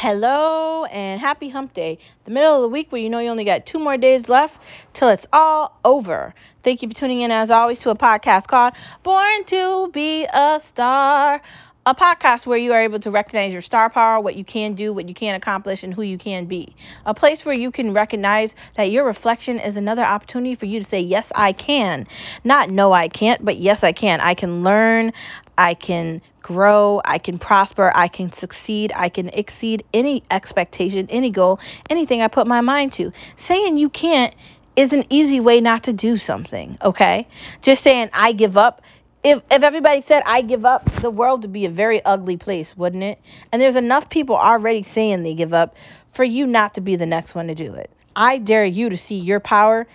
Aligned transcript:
Hello 0.00 0.86
and 0.86 1.20
happy 1.20 1.50
hump 1.50 1.74
day. 1.74 1.98
The 2.24 2.30
middle 2.30 2.56
of 2.56 2.62
the 2.62 2.70
week 2.70 2.90
where 2.90 3.02
you 3.02 3.10
know 3.10 3.18
you 3.18 3.28
only 3.28 3.44
got 3.44 3.66
two 3.66 3.78
more 3.78 3.98
days 3.98 4.30
left 4.30 4.58
till 4.94 5.10
it's 5.10 5.26
all 5.30 5.78
over. 5.84 6.34
Thank 6.62 6.80
you 6.80 6.88
for 6.88 6.94
tuning 6.94 7.20
in 7.20 7.30
as 7.30 7.50
always 7.50 7.80
to 7.80 7.90
a 7.90 7.94
podcast 7.94 8.46
called 8.46 8.72
Born 9.02 9.44
to 9.44 9.90
Be 9.92 10.24
a 10.24 10.58
Star. 10.64 11.42
A 11.86 11.94
podcast 11.94 12.44
where 12.44 12.58
you 12.58 12.74
are 12.74 12.82
able 12.82 13.00
to 13.00 13.10
recognize 13.10 13.54
your 13.54 13.62
star 13.62 13.88
power, 13.88 14.20
what 14.20 14.36
you 14.36 14.44
can 14.44 14.74
do, 14.74 14.92
what 14.92 15.08
you 15.08 15.14
can 15.14 15.34
accomplish, 15.34 15.82
and 15.82 15.94
who 15.94 16.02
you 16.02 16.18
can 16.18 16.44
be. 16.44 16.76
A 17.06 17.14
place 17.14 17.42
where 17.42 17.54
you 17.54 17.70
can 17.70 17.94
recognize 17.94 18.54
that 18.76 18.90
your 18.90 19.02
reflection 19.02 19.58
is 19.58 19.78
another 19.78 20.04
opportunity 20.04 20.54
for 20.54 20.66
you 20.66 20.80
to 20.80 20.86
say, 20.86 21.00
Yes, 21.00 21.32
I 21.34 21.54
can. 21.54 22.06
Not 22.44 22.68
no, 22.68 22.92
I 22.92 23.08
can't, 23.08 23.42
but 23.42 23.56
yes, 23.56 23.82
I 23.82 23.92
can. 23.92 24.20
I 24.20 24.34
can 24.34 24.62
learn, 24.62 25.14
I 25.56 25.72
can 25.72 26.20
grow, 26.42 27.00
I 27.06 27.16
can 27.16 27.38
prosper, 27.38 27.90
I 27.94 28.08
can 28.08 28.30
succeed, 28.30 28.92
I 28.94 29.08
can 29.08 29.30
exceed 29.30 29.82
any 29.94 30.22
expectation, 30.30 31.06
any 31.08 31.30
goal, 31.30 31.60
anything 31.88 32.20
I 32.20 32.28
put 32.28 32.46
my 32.46 32.60
mind 32.60 32.92
to. 32.94 33.10
Saying 33.36 33.78
you 33.78 33.88
can't 33.88 34.34
is 34.76 34.92
an 34.92 35.04
easy 35.08 35.40
way 35.40 35.62
not 35.62 35.84
to 35.84 35.94
do 35.94 36.18
something, 36.18 36.76
okay? 36.82 37.26
Just 37.62 37.82
saying 37.82 38.10
I 38.12 38.32
give 38.32 38.58
up. 38.58 38.82
If 39.22 39.42
if 39.50 39.62
everybody 39.62 40.00
said 40.00 40.22
I 40.24 40.40
give 40.40 40.64
up, 40.64 40.90
the 40.96 41.10
world 41.10 41.42
would 41.42 41.52
be 41.52 41.66
a 41.66 41.70
very 41.70 42.02
ugly 42.04 42.38
place, 42.38 42.74
wouldn't 42.76 43.02
it? 43.02 43.20
And 43.52 43.60
there's 43.60 43.76
enough 43.76 44.08
people 44.08 44.36
already 44.36 44.82
saying 44.82 45.22
they 45.22 45.34
give 45.34 45.52
up 45.52 45.76
for 46.12 46.24
you 46.24 46.46
not 46.46 46.74
to 46.74 46.80
be 46.80 46.96
the 46.96 47.06
next 47.06 47.34
one 47.34 47.48
to 47.48 47.54
do 47.54 47.74
it. 47.74 47.90
I 48.16 48.38
dare 48.38 48.64
you 48.64 48.88
to 48.88 48.96
see 48.96 49.16
your 49.16 49.40
power 49.40 49.86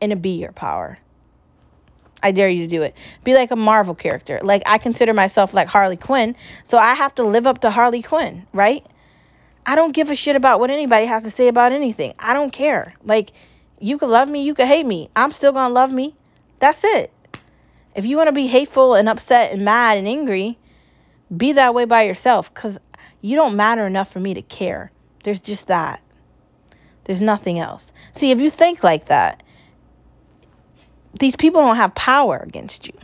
and 0.00 0.10
to 0.10 0.16
be 0.16 0.38
your 0.38 0.52
power. 0.52 0.98
I 2.22 2.30
dare 2.30 2.48
you 2.48 2.62
to 2.62 2.68
do 2.68 2.82
it. 2.82 2.96
Be 3.24 3.34
like 3.34 3.50
a 3.50 3.56
Marvel 3.56 3.96
character. 3.96 4.38
Like 4.42 4.62
I 4.64 4.78
consider 4.78 5.12
myself 5.12 5.52
like 5.52 5.66
Harley 5.66 5.96
Quinn, 5.96 6.36
so 6.64 6.78
I 6.78 6.94
have 6.94 7.14
to 7.16 7.24
live 7.24 7.48
up 7.48 7.62
to 7.62 7.70
Harley 7.70 8.02
Quinn, 8.02 8.46
right? 8.52 8.86
I 9.66 9.74
don't 9.74 9.92
give 9.92 10.10
a 10.10 10.14
shit 10.14 10.36
about 10.36 10.60
what 10.60 10.70
anybody 10.70 11.06
has 11.06 11.24
to 11.24 11.30
say 11.30 11.48
about 11.48 11.72
anything. 11.72 12.14
I 12.18 12.32
don't 12.32 12.52
care. 12.52 12.94
Like 13.04 13.32
you 13.80 13.98
could 13.98 14.08
love 14.08 14.28
me, 14.28 14.44
you 14.44 14.54
could 14.54 14.68
hate 14.68 14.86
me. 14.86 15.10
I'm 15.16 15.32
still 15.32 15.52
going 15.52 15.68
to 15.68 15.74
love 15.74 15.92
me. 15.92 16.14
That's 16.60 16.84
it. 16.84 17.11
If 17.94 18.06
you 18.06 18.16
want 18.16 18.28
to 18.28 18.32
be 18.32 18.46
hateful 18.46 18.94
and 18.94 19.08
upset 19.08 19.52
and 19.52 19.64
mad 19.64 19.98
and 19.98 20.08
angry, 20.08 20.58
be 21.34 21.52
that 21.52 21.74
way 21.74 21.84
by 21.84 22.02
yourself 22.02 22.52
cuz 22.54 22.78
you 23.20 23.36
don't 23.36 23.56
matter 23.56 23.86
enough 23.86 24.10
for 24.10 24.20
me 24.20 24.34
to 24.34 24.42
care. 24.42 24.90
There's 25.24 25.40
just 25.40 25.66
that. 25.68 26.00
There's 27.04 27.20
nothing 27.20 27.58
else. 27.58 27.92
See, 28.14 28.30
if 28.30 28.38
you 28.38 28.50
think 28.50 28.82
like 28.82 29.06
that, 29.06 29.42
these 31.18 31.36
people 31.36 31.60
don't 31.60 31.76
have 31.76 31.94
power 31.94 32.38
against 32.38 32.86
you. 32.86 32.94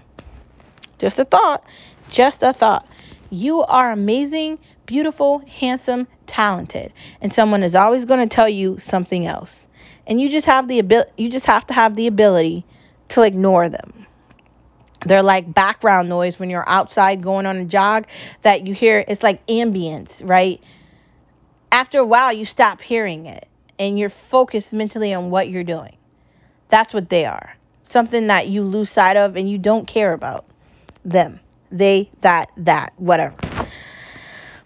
Just 0.99 1.19
a 1.19 1.25
thought. 1.25 1.65
Just 2.09 2.43
a 2.43 2.53
thought. 2.53 2.87
You 3.31 3.63
are 3.63 3.93
amazing, 3.93 4.59
beautiful, 4.87 5.41
handsome, 5.47 6.07
talented, 6.27 6.93
and 7.21 7.33
someone 7.33 7.63
is 7.63 7.75
always 7.75 8.05
going 8.05 8.27
to 8.27 8.35
tell 8.35 8.49
you 8.49 8.79
something 8.79 9.27
else. 9.27 9.55
And 10.07 10.21
you 10.21 10.31
just 10.31 10.47
have 10.47 10.69
the 10.69 10.79
ability 10.79 11.13
you 11.17 11.29
just 11.29 11.47
have 11.47 11.67
to 11.67 11.75
have 11.75 11.95
the 11.95 12.07
ability 12.07 12.65
to 13.11 13.23
ignore 13.23 13.69
them. 13.69 14.07
They're 15.07 15.23
like 15.23 15.53
background 15.53 16.09
noise 16.09 16.39
when 16.39 16.51
you're 16.51 16.69
outside 16.69 17.23
going 17.23 17.47
on 17.47 17.57
a 17.57 17.65
jog 17.65 18.07
that 18.43 18.67
you 18.67 18.75
hear 18.75 19.05
it's 19.07 19.23
like 19.23 19.47
ambience, 19.47 20.27
right? 20.29 20.63
After 21.71 21.99
a 21.99 22.07
while 22.07 22.33
you 22.33 22.45
stop 22.45 22.81
hearing 22.81 23.27
it 23.27 23.47
and 23.79 23.99
you're 23.99 24.11
focused 24.11 24.73
mentally 24.73 25.15
on 25.15 25.31
what 25.31 25.49
you're 25.49 25.65
doing. 25.65 25.97
That's 26.69 26.93
what 26.93 27.09
they 27.09 27.25
are 27.25 27.55
something 27.89 28.27
that 28.27 28.49
you 28.49 28.63
lose 28.63 28.91
sight 28.91 29.17
of 29.17 29.37
and 29.37 29.51
you 29.51 29.59
don't 29.59 29.87
care 29.87 30.13
about 30.13 30.45
them. 31.05 31.41
They, 31.71 32.11
that, 32.21 32.51
that, 32.57 32.93
whatever. 32.97 33.48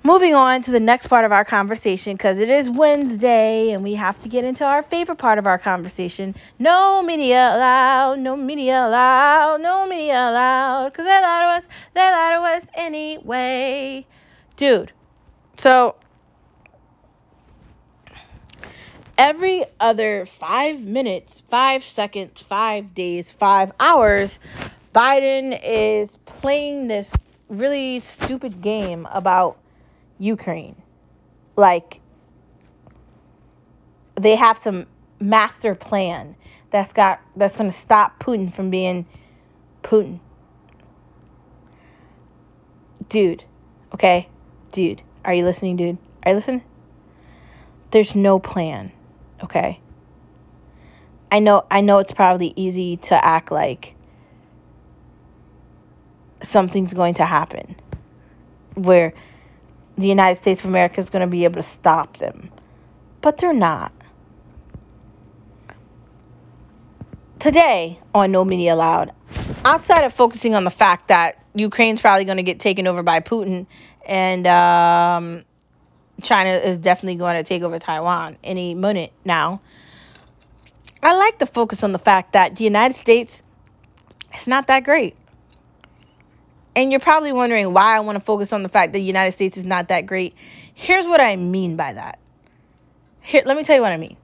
Moving 0.04 0.34
on 0.34 0.64
to 0.64 0.72
the 0.72 0.80
next 0.80 1.06
part 1.06 1.24
of 1.24 1.30
our 1.30 1.44
conversation 1.44 2.16
because 2.16 2.40
it 2.40 2.48
is 2.48 2.68
Wednesday 2.68 3.70
and 3.70 3.84
we 3.84 3.94
have 3.94 4.20
to 4.22 4.28
get 4.28 4.42
into 4.42 4.64
our 4.64 4.82
favorite 4.82 5.18
part 5.18 5.38
of 5.38 5.46
our 5.46 5.60
conversation. 5.60 6.34
No 6.58 7.04
media 7.04 7.54
allowed, 7.54 8.18
no 8.18 8.36
media 8.36 8.84
allowed, 8.84 9.60
no 9.60 9.86
media 9.86 10.14
allowed 10.14 10.86
because 10.86 11.04
they 11.04 11.22
lie 11.22 11.60
to 11.60 11.66
us, 11.66 11.72
they 11.94 12.00
lie 12.00 12.34
to 12.34 12.40
us 12.42 12.68
anyway. 12.74 14.04
Dude, 14.56 14.90
so 15.58 15.94
every 19.16 19.64
other 19.78 20.26
five 20.26 20.80
minutes, 20.80 21.44
five 21.48 21.84
seconds, 21.84 22.42
five 22.42 22.92
days, 22.92 23.30
five 23.30 23.70
hours, 23.78 24.36
Biden 24.92 25.60
is 25.62 26.16
playing 26.24 26.88
this 26.88 27.08
really 27.48 28.00
stupid 28.00 28.60
game 28.60 29.06
about 29.12 29.61
Ukraine. 30.22 30.76
Like, 31.56 32.00
they 34.14 34.36
have 34.36 34.58
some 34.62 34.86
master 35.20 35.74
plan 35.74 36.34
that's 36.70 36.92
got 36.92 37.20
that's 37.36 37.56
going 37.56 37.70
to 37.70 37.78
stop 37.78 38.18
Putin 38.18 38.54
from 38.54 38.70
being 38.70 39.06
Putin. 39.82 40.20
Dude, 43.08 43.44
okay? 43.94 44.28
Dude, 44.72 45.02
are 45.24 45.34
you 45.34 45.44
listening, 45.44 45.76
dude? 45.76 45.98
Are 46.22 46.30
you 46.30 46.36
listening? 46.36 46.62
There's 47.90 48.14
no 48.14 48.38
plan 48.38 48.92
okay? 49.42 49.80
I 51.30 51.38
know 51.38 51.64
I 51.70 51.80
know 51.80 51.98
it's 51.98 52.12
probably 52.12 52.52
easy 52.56 52.98
to 52.98 53.24
act 53.24 53.50
like 53.50 53.94
something's 56.42 56.92
going 56.92 57.14
to 57.14 57.24
happen 57.24 57.76
where 58.74 59.14
the 59.96 60.08
United 60.08 60.40
States 60.40 60.60
of 60.60 60.66
America 60.66 61.00
is 61.00 61.10
going 61.10 61.20
to 61.20 61.30
be 61.30 61.44
able 61.44 61.62
to 61.62 61.68
stop 61.80 62.18
them. 62.18 62.50
But 63.20 63.38
they're 63.38 63.52
not. 63.52 63.92
Today 67.38 67.98
on 68.14 68.30
No 68.30 68.44
Media 68.44 68.74
Allowed, 68.74 69.12
outside 69.64 70.04
of 70.04 70.14
focusing 70.14 70.54
on 70.54 70.64
the 70.64 70.70
fact 70.70 71.08
that 71.08 71.42
Ukraine's 71.54 72.00
probably 72.00 72.24
going 72.24 72.36
to 72.36 72.42
get 72.42 72.60
taken 72.60 72.86
over 72.86 73.02
by 73.02 73.20
Putin 73.20 73.66
and 74.06 74.46
um, 74.46 75.44
China 76.22 76.50
is 76.50 76.78
definitely 76.78 77.16
going 77.16 77.34
to 77.34 77.44
take 77.44 77.62
over 77.62 77.78
Taiwan 77.78 78.36
any 78.42 78.74
minute 78.74 79.12
now. 79.24 79.60
I 81.02 81.14
like 81.14 81.38
to 81.40 81.46
focus 81.46 81.82
on 81.82 81.92
the 81.92 81.98
fact 81.98 82.34
that 82.34 82.56
the 82.56 82.64
United 82.64 82.96
States 82.98 83.32
is 84.38 84.46
not 84.46 84.68
that 84.68 84.84
great. 84.84 85.16
And 86.74 86.90
you're 86.90 87.00
probably 87.00 87.32
wondering 87.32 87.72
why 87.72 87.96
I 87.96 88.00
want 88.00 88.16
to 88.16 88.24
focus 88.24 88.52
on 88.52 88.62
the 88.62 88.68
fact 88.68 88.92
that 88.92 88.98
the 88.98 89.04
United 89.04 89.32
States 89.32 89.56
is 89.56 89.64
not 89.64 89.88
that 89.88 90.06
great. 90.06 90.34
Here's 90.74 91.06
what 91.06 91.20
I 91.20 91.36
mean 91.36 91.76
by 91.76 91.92
that. 91.92 92.18
Here, 93.20 93.42
let 93.44 93.56
me 93.56 93.64
tell 93.64 93.76
you 93.76 93.82
what 93.82 93.92
I 93.92 93.98
mean. 93.98 94.16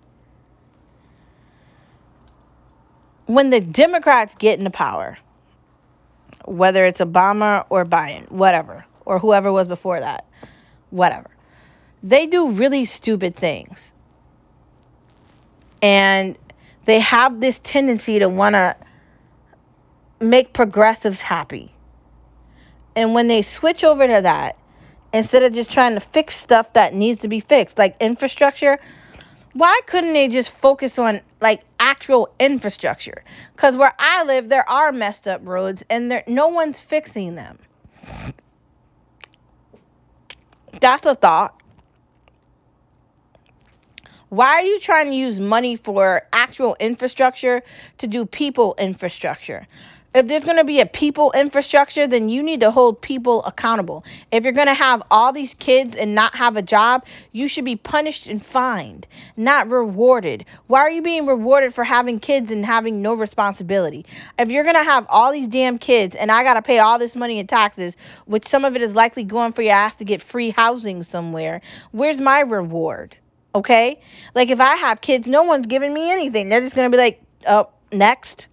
When 3.27 3.51
the 3.51 3.61
Democrats 3.61 4.35
get 4.39 4.59
into 4.59 4.71
power, 4.71 5.19
whether 6.47 6.87
it's 6.87 7.01
Obama 7.01 7.67
or 7.69 7.85
Biden, 7.85 8.31
whatever, 8.31 8.87
or 9.05 9.19
whoever 9.19 9.53
was 9.53 9.69
before 9.69 10.01
that, 10.01 10.25
whatever 10.91 11.29
they 12.03 12.27
do 12.27 12.51
really 12.51 12.85
stupid 12.85 13.37
things. 13.37 13.79
And 15.83 16.37
they 16.85 17.01
have 17.01 17.41
this 17.41 17.61
tendency 17.63 18.19
to 18.19 18.29
want 18.29 18.55
to 18.55 18.77
make 20.21 20.53
progressives 20.53 21.19
happy. 21.19 21.73
And 22.99 23.15
when 23.15 23.29
they 23.29 23.43
switch 23.43 23.85
over 23.85 24.09
to 24.09 24.23
that, 24.23 24.57
instead 25.13 25.45
of 25.45 25.53
just 25.53 25.71
trying 25.71 25.95
to 25.95 26.01
fix 26.01 26.35
stuff 26.35 26.73
that 26.73 26.95
needs 26.95 27.21
to 27.21 27.29
be 27.29 27.39
fixed, 27.39 27.79
like 27.79 27.95
infrastructure, 28.01 28.81
why 29.53 29.79
couldn't 29.87 30.15
they 30.15 30.27
just 30.27 30.51
focus 30.51 30.99
on 30.99 31.21
like 31.41 31.61
actual 31.79 32.29
infrastructure? 32.41 33.23
Because 33.55 33.77
where 33.77 33.95
I 34.01 34.25
live, 34.25 34.49
there 34.49 34.69
are 34.69 34.91
messed 34.91 35.29
up 35.29 35.47
roads 35.47 35.85
and 35.89 36.11
there 36.11 36.25
no 36.27 36.49
one's 36.49 36.81
fixing 36.81 37.37
them. 37.37 37.61
That's 40.81 41.07
a 41.07 41.15
thought. 41.15 41.55
Why 44.29 44.55
are 44.55 44.63
you 44.63 44.81
trying 44.81 45.07
to 45.07 45.17
use 45.17 45.39
money 45.39 45.77
for 45.77 46.23
actual 46.33 46.77
infrastructure 46.81 47.63
to 47.99 48.09
do 48.09 48.27
people 48.27 48.75
infrastructure? 48.77 49.69
If 50.15 50.27
there's 50.27 50.45
going 50.45 50.57
to 50.57 50.65
be 50.65 50.81
a 50.81 50.87
people 50.87 51.33
infrastructure, 51.33 52.07
then 52.07 52.31
you 52.31 52.43
need 52.43 52.61
to 52.61 52.71
hold 52.71 53.03
people 53.03 53.45
accountable. 53.45 54.05
If 54.33 54.43
you're 54.43 54.55
going 54.55 54.67
to 54.67 54.75
have 54.75 55.03
all 55.11 55.35
these 55.35 55.53
kids 55.55 55.95
and 55.95 56.15
not 56.15 56.35
have 56.35 56.57
a 56.57 56.63
job, 56.63 57.05
you 57.33 57.47
should 57.47 57.67
be 57.67 57.77
punished 57.77 58.27
and 58.27 58.45
fined, 58.45 59.07
not 59.37 59.69
rewarded. 59.69 60.47
Why 60.67 60.81
are 60.81 60.91
you 60.91 61.03
being 61.03 61.27
rewarded 61.27 61.75
for 61.75 61.85
having 61.85 62.21
kids 62.21 62.51
and 62.51 62.65
having 62.65 63.03
no 63.03 63.13
responsibility? 63.13 64.07
If 64.39 64.49
you're 64.49 64.65
going 64.65 64.77
to 64.77 64.83
have 64.83 65.07
all 65.11 65.31
these 65.31 65.47
damn 65.47 65.79
kids 65.79 66.17
and 66.17 66.33
I 66.33 66.43
got 66.43 66.55
to 66.55 66.63
pay 66.63 66.79
all 66.79 66.99
this 66.99 67.15
money 67.15 67.39
in 67.39 67.47
taxes, 67.47 67.95
which 68.25 68.49
some 68.49 68.65
of 68.65 68.77
it 68.77 68.81
is 68.83 68.95
likely 68.95 69.25
going 69.25 69.53
for 69.53 69.61
your 69.61 69.75
ass 69.75 69.95
to 69.97 70.05
get 70.05 70.23
free 70.23 70.51
housing 70.51 71.03
somewhere, 71.03 71.61
where's 71.93 72.19
my 72.19 72.41
reward? 72.41 73.15
Okay? 73.55 74.01
Like 74.35 74.49
if 74.49 74.59
I 74.59 74.77
have 74.77 75.03
kids, 75.03 75.27
no 75.27 75.43
one's 75.43 75.67
giving 75.67 75.93
me 75.93 76.11
anything. 76.11 76.49
They're 76.49 76.63
just 76.63 76.75
going 76.75 76.91
to 76.91 76.97
be 76.97 77.01
like, 77.01 77.23
"Oh, 77.47 77.69
next." 77.93 78.47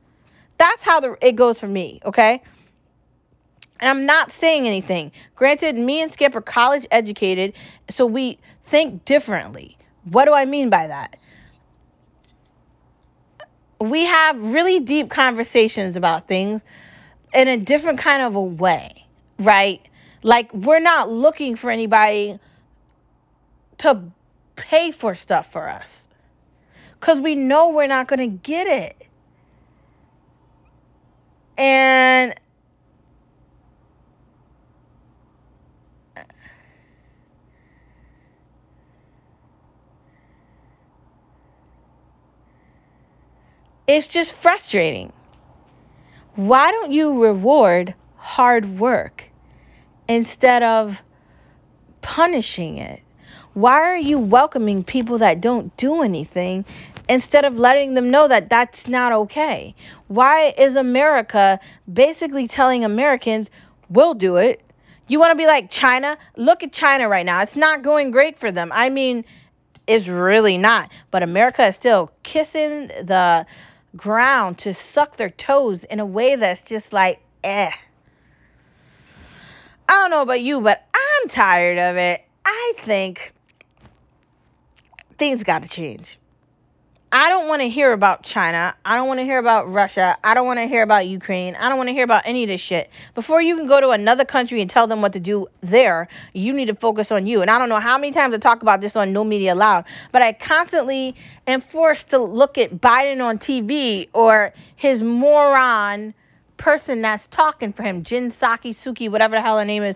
That's 0.57 0.83
how 0.83 0.99
the 0.99 1.17
it 1.21 1.35
goes 1.35 1.59
for 1.59 1.67
me, 1.67 1.99
okay? 2.05 2.41
And 3.79 3.89
I'm 3.89 4.05
not 4.05 4.31
saying 4.31 4.67
anything. 4.67 5.11
Granted, 5.35 5.75
me 5.75 6.01
and 6.01 6.11
Skip 6.11 6.35
are 6.35 6.41
college 6.41 6.87
educated, 6.91 7.53
so 7.89 8.05
we 8.05 8.39
think 8.63 9.03
differently. 9.05 9.77
What 10.05 10.25
do 10.25 10.33
I 10.33 10.45
mean 10.45 10.69
by 10.69 10.87
that? 10.87 11.17
We 13.81 14.05
have 14.05 14.39
really 14.39 14.79
deep 14.79 15.09
conversations 15.09 15.97
about 15.97 16.27
things 16.27 16.61
in 17.33 17.47
a 17.49 17.57
different 17.57 17.99
kind 17.99 18.21
of 18.21 18.35
a 18.35 18.41
way, 18.41 19.05
right? 19.39 19.81
Like, 20.23 20.53
we're 20.53 20.79
not 20.79 21.11
looking 21.11 21.55
for 21.57 21.69
anybody 21.69 22.39
to 23.79 24.01
pay 24.55 24.91
for 24.91 25.15
stuff 25.15 25.51
for 25.51 25.67
us 25.67 25.89
because 26.99 27.19
we 27.19 27.35
know 27.35 27.69
we're 27.69 27.87
not 27.87 28.07
going 28.07 28.19
to 28.19 28.37
get 28.37 28.67
it. 28.67 28.95
And 31.57 32.35
it's 43.87 44.07
just 44.07 44.33
frustrating. 44.33 45.13
Why 46.35 46.71
don't 46.71 46.91
you 46.91 47.23
reward 47.23 47.95
hard 48.17 48.79
work 48.79 49.23
instead 50.07 50.63
of 50.63 51.01
punishing 52.01 52.77
it? 52.77 53.01
Why 53.53 53.75
are 53.75 53.97
you 53.97 54.19
welcoming 54.19 54.83
people 54.83 55.19
that 55.19 55.39
don't 55.39 55.75
do 55.77 56.01
anything 56.01 56.65
instead 57.07 57.45
of 57.45 57.57
letting 57.57 57.93
them 57.93 58.11
know 58.11 58.27
that 58.27 58.49
that's 58.49 58.87
not 58.87 59.11
okay? 59.11 59.75
Why 60.07 60.53
is 60.57 60.75
America 60.75 61.59
basically 61.91 62.47
telling 62.47 62.83
Americans, 62.83 63.49
we'll 63.89 64.13
do 64.13 64.37
it? 64.37 64.61
You 65.07 65.19
want 65.19 65.31
to 65.31 65.35
be 65.35 65.45
like 65.45 65.69
China? 65.69 66.17
Look 66.35 66.63
at 66.63 66.71
China 66.71 67.07
right 67.07 67.25
now. 67.25 67.41
It's 67.41 67.55
not 67.55 67.83
going 67.83 68.11
great 68.11 68.39
for 68.39 68.51
them. 68.51 68.71
I 68.73 68.89
mean, 68.89 69.23
it's 69.85 70.07
really 70.07 70.57
not. 70.57 70.89
But 71.11 71.21
America 71.21 71.67
is 71.67 71.75
still 71.75 72.11
kissing 72.23 72.87
the 72.87 73.45
ground 73.95 74.57
to 74.59 74.73
suck 74.73 75.17
their 75.17 75.29
toes 75.29 75.83
in 75.83 75.99
a 75.99 76.05
way 76.05 76.35
that's 76.35 76.61
just 76.61 76.91
like, 76.91 77.19
eh. 77.43 77.71
I 79.87 79.93
don't 79.93 80.09
know 80.09 80.23
about 80.23 80.41
you, 80.41 80.59
but 80.61 80.83
I'm 80.93 81.29
tired 81.29 81.77
of 81.77 81.97
it. 81.97 82.23
I 82.43 82.73
think 82.79 83.33
things 85.19 85.43
got 85.43 85.61
to 85.61 85.69
change. 85.69 86.17
I 87.17 87.29
don't 87.29 87.47
want 87.47 87.61
to 87.61 87.69
hear 87.69 87.93
about 87.93 88.23
China. 88.23 88.75
I 88.83 88.97
don't 88.97 89.07
want 89.07 89.21
to 89.21 89.23
hear 89.23 89.39
about 89.39 89.71
Russia. 89.71 90.17
I 90.21 90.33
don't 90.33 90.45
want 90.45 90.59
to 90.59 90.67
hear 90.67 90.83
about 90.83 91.07
Ukraine. 91.07 91.55
I 91.55 91.69
don't 91.69 91.77
want 91.77 91.87
to 91.87 91.93
hear 91.93 92.03
about 92.03 92.23
any 92.25 92.43
of 92.43 92.49
this 92.49 92.59
shit. 92.59 92.89
Before 93.13 93.41
you 93.41 93.55
can 93.55 93.67
go 93.67 93.79
to 93.79 93.91
another 93.91 94.25
country 94.25 94.59
and 94.59 94.69
tell 94.69 94.85
them 94.85 95.01
what 95.01 95.13
to 95.13 95.21
do 95.21 95.47
there, 95.61 96.09
you 96.33 96.51
need 96.51 96.65
to 96.65 96.75
focus 96.75 97.13
on 97.13 97.25
you. 97.25 97.41
And 97.41 97.49
I 97.49 97.57
don't 97.57 97.69
know 97.69 97.79
how 97.79 97.97
many 97.97 98.11
times 98.11 98.35
I 98.35 98.37
talk 98.39 98.63
about 98.63 98.81
this 98.81 98.97
on 98.97 99.13
No 99.13 99.23
Media 99.23 99.53
Allowed, 99.53 99.85
but 100.11 100.23
I 100.23 100.33
constantly 100.33 101.15
am 101.47 101.61
forced 101.61 102.09
to 102.09 102.17
look 102.17 102.57
at 102.57 102.81
Biden 102.81 103.23
on 103.23 103.39
TV 103.39 104.09
or 104.11 104.53
his 104.75 105.01
moron 105.01 106.13
person 106.57 107.01
that's 107.01 107.27
talking 107.27 107.71
for 107.71 107.83
him, 107.83 108.03
Jin 108.03 108.31
Saki 108.31 108.73
Suki, 108.73 109.09
whatever 109.09 109.37
the 109.37 109.41
hell 109.41 109.57
her 109.57 109.63
name 109.63 109.83
is, 109.83 109.95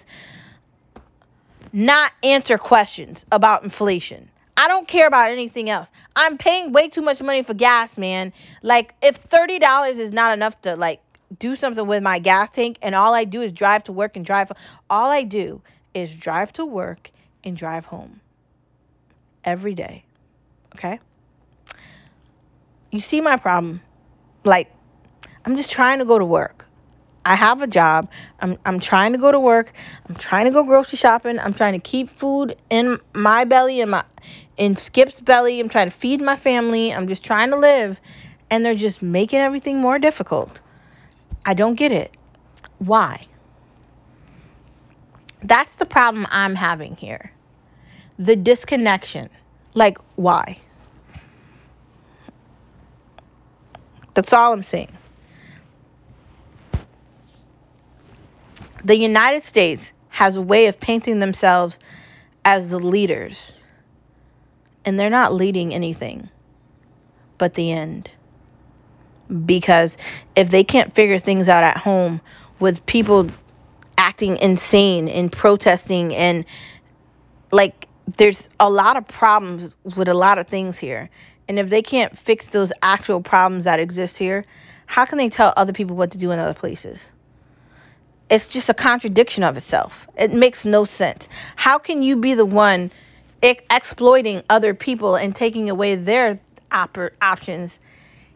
not 1.74 2.14
answer 2.24 2.58
questions 2.58 3.26
about 3.30 3.66
inflation. 3.66 4.29
I 4.60 4.68
don't 4.68 4.90
care 4.90 5.08
about 5.08 5.32
anything 5.32 5.70
else. 5.70 5.88
I'm 6.18 6.38
paying 6.38 6.74
way 6.74 6.90
too 6.90 7.02
much 7.02 7.22
money 7.22 7.44
for 7.44 7.54
gas, 7.54 7.98
man. 7.98 8.34
Like 8.62 8.94
if 9.02 9.30
$30 9.30 9.98
is 9.98 10.12
not 10.12 10.34
enough 10.34 10.60
to 10.64 10.76
like 10.76 11.00
do 11.40 11.56
something 11.56 11.88
with 11.88 12.04
my 12.04 12.20
gas 12.20 12.50
tank 12.52 12.78
and 12.82 12.94
all 12.94 13.14
I 13.14 13.24
do 13.24 13.42
is 13.42 13.54
drive 13.54 13.86
to 13.86 13.94
work 13.94 14.18
and 14.18 14.26
drive 14.26 14.52
all 14.90 15.10
I 15.10 15.24
do 15.24 15.62
is 15.94 16.14
drive 16.14 16.52
to 16.54 16.66
work 16.66 17.10
and 17.46 17.56
drive 17.56 17.86
home 17.86 18.20
every 19.46 19.74
day. 19.74 20.04
Okay? 20.76 21.00
You 22.92 23.00
see 23.00 23.22
my 23.22 23.38
problem? 23.38 23.80
Like 24.44 24.70
I'm 25.46 25.56
just 25.56 25.72
trying 25.72 26.00
to 26.00 26.06
go 26.06 26.20
to 26.20 26.26
work. 26.26 26.66
I 27.26 27.36
have 27.36 27.62
a 27.62 27.68
job. 27.68 28.10
I'm 28.40 28.58
I'm 28.66 28.80
trying 28.80 29.12
to 29.12 29.18
go 29.18 29.32
to 29.32 29.40
work. 29.40 29.74
I'm 30.08 30.16
trying 30.16 30.46
to 30.46 30.52
go 30.52 30.64
grocery 30.64 30.98
shopping. 30.98 31.38
I'm 31.40 31.54
trying 31.54 31.74
to 31.74 31.80
keep 31.80 32.10
food 32.10 32.58
in 32.70 33.00
my 33.14 33.46
belly 33.46 33.82
and 33.82 33.92
my 33.92 34.04
in 34.58 34.76
Skip's 34.76 35.20
belly. 35.20 35.60
I'm 35.60 35.70
trying 35.70 35.90
to 35.90 35.96
feed 35.96 36.22
my 36.22 36.36
family. 36.36 36.94
I'm 36.94 37.08
just 37.08 37.24
trying 37.24 37.50
to 37.52 37.58
live 37.58 38.00
and 38.50 38.64
they're 38.64 38.76
just 38.76 39.02
making 39.02 39.40
everything 39.40 39.80
more 39.80 40.00
difficult. 40.00 40.60
I 41.46 41.54
don't 41.54 41.76
get 41.76 41.92
it. 41.92 42.16
Why? 42.80 43.28
That's 45.44 45.74
the 45.76 45.86
problem 45.86 46.28
I'm 46.30 46.56
having 46.56 46.96
here. 46.96 47.32
The 48.18 48.36
disconnection. 48.36 49.30
Like 49.74 49.98
why? 50.16 50.60
That's 54.14 54.34
all 54.34 54.52
I'm 54.52 54.64
saying. 54.64 54.92
The 58.84 58.98
United 58.98 59.44
States 59.44 59.92
has 60.10 60.36
a 60.36 60.42
way 60.42 60.68
of 60.68 60.80
painting 60.80 61.20
themselves 61.20 61.80
as 62.46 62.70
the 62.70 62.80
leaders, 62.80 63.52
and 64.86 65.00
they're 65.00 65.10
not 65.10 65.34
leading 65.34 65.74
anything 65.74 66.30
but 67.38 67.54
the 67.56 67.72
end. 67.72 68.12
Because 69.46 69.96
if 70.36 70.50
they 70.50 70.64
can't 70.64 70.94
figure 70.94 71.20
things 71.20 71.48
out 71.48 71.64
at 71.64 71.78
home 71.78 72.22
with 72.60 72.86
people 72.86 73.30
acting 73.98 74.38
insane 74.38 75.08
and 75.08 75.32
protesting 75.32 76.16
and 76.16 76.46
like 77.52 77.88
there's 78.18 78.50
a 78.60 78.70
lot 78.70 78.98
of 78.98 79.08
problems 79.08 79.72
with 79.96 80.08
a 80.08 80.14
lot 80.14 80.40
of 80.40 80.48
things 80.48 80.78
here. 80.78 81.10
And 81.48 81.60
if 81.60 81.70
they 81.70 81.82
can't 81.82 82.18
fix 82.18 82.48
those 82.48 82.72
actual 82.82 83.22
problems 83.22 83.66
that 83.66 83.80
exist 83.80 84.18
here, 84.18 84.46
how 84.86 85.06
can 85.06 85.18
they 85.18 85.30
tell 85.30 85.54
other 85.56 85.74
people 85.74 85.96
what 85.96 86.12
to 86.12 86.18
do 86.18 86.32
in 86.32 86.40
other 86.40 86.54
places? 86.54 87.06
It's 88.30 88.48
just 88.48 88.70
a 88.70 88.74
contradiction 88.74 89.44
of 89.44 89.58
itself. 89.58 90.08
It 90.18 90.32
makes 90.34 90.66
no 90.66 90.86
sense. 90.86 91.28
How 91.56 91.80
can 91.80 92.04
you 92.04 92.16
be 92.16 92.36
the 92.36 92.46
one 92.46 92.92
exploiting 93.42 94.44
other 94.50 94.74
people 94.74 95.16
and 95.16 95.36
taking 95.36 95.70
away 95.70 95.96
their 95.96 96.40
op- 96.72 96.98
options, 97.22 97.80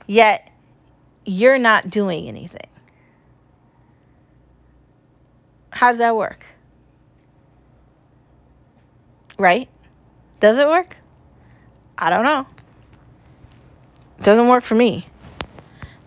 yet 0.07 0.49
you're 1.25 1.59
not 1.59 1.89
doing 1.89 2.27
anything? 2.27 2.67
How 5.69 5.89
does 5.89 5.99
that 5.99 6.15
work? 6.15 6.45
Right? 9.37 9.69
Does 10.39 10.57
it 10.57 10.67
work? 10.67 10.95
I 11.97 12.09
don't 12.09 12.23
know. 12.23 12.47
It 14.19 14.23
doesn't 14.23 14.47
work 14.47 14.63
for 14.63 14.75
me. 14.75 15.07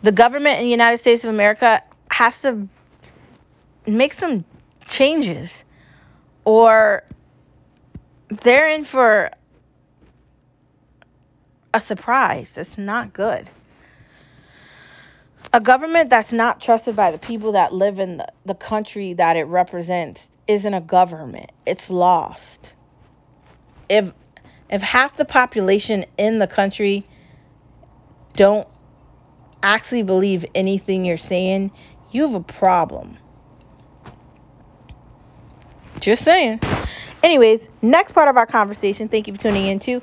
The 0.02 0.12
government 0.12 0.58
in 0.58 0.64
the 0.64 0.70
United 0.70 0.98
States 0.98 1.24
of 1.24 1.30
America 1.30 1.82
has 2.10 2.40
to 2.42 2.68
make 3.86 4.14
some 4.14 4.44
changes 4.86 5.64
or 6.44 7.02
they're 8.28 8.68
in 8.68 8.84
for 8.84 9.30
a 11.74 11.80
surprise 11.80 12.50
that's 12.50 12.78
not 12.78 13.12
good. 13.12 13.48
A 15.52 15.60
government 15.60 16.10
that's 16.10 16.32
not 16.32 16.60
trusted 16.60 16.96
by 16.96 17.10
the 17.10 17.18
people 17.18 17.52
that 17.52 17.72
live 17.72 17.98
in 17.98 18.18
the, 18.18 18.26
the 18.44 18.54
country 18.54 19.12
that 19.14 19.36
it 19.36 19.44
represents 19.44 20.20
isn't 20.48 20.74
a 20.74 20.80
government. 20.80 21.50
It's 21.66 21.90
lost. 21.90 22.74
If 23.88 24.12
if 24.68 24.82
half 24.82 25.16
the 25.16 25.24
population 25.24 26.06
in 26.18 26.40
the 26.40 26.46
country 26.46 27.06
don't 28.34 28.66
actually 29.62 30.02
believe 30.02 30.44
anything 30.54 31.04
you're 31.04 31.18
saying, 31.18 31.70
you 32.10 32.22
have 32.22 32.34
a 32.34 32.40
problem. 32.40 33.18
Just 36.06 36.22
saying. 36.22 36.60
Anyways, 37.24 37.68
next 37.82 38.12
part 38.12 38.28
of 38.28 38.36
our 38.36 38.46
conversation. 38.46 39.08
Thank 39.08 39.26
you 39.26 39.34
for 39.34 39.40
tuning 39.40 39.66
in 39.66 39.80
to 39.80 40.00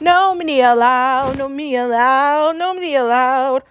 No 0.00 0.34
Media 0.34 0.74
Allowed, 0.74 1.38
No 1.38 1.48
Media 1.48 1.86
Allowed, 1.86 2.56
No 2.56 2.74
Media 2.74 3.04
Allowed. 3.04 3.62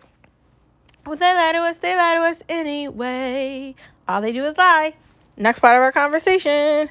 When 1.03 1.19
they 1.19 1.33
lie 1.33 1.51
to 1.51 1.57
us, 1.57 1.75
they 1.75 1.93
lie 1.93 2.13
to 2.15 2.21
us 2.21 2.37
anyway. 2.47 3.75
All 4.07 4.21
they 4.21 4.31
do 4.31 4.45
is 4.45 4.57
lie. 4.57 4.93
Next 5.35 5.59
part 5.59 5.75
of 5.75 5.81
our 5.81 5.91
conversation. 5.91 6.89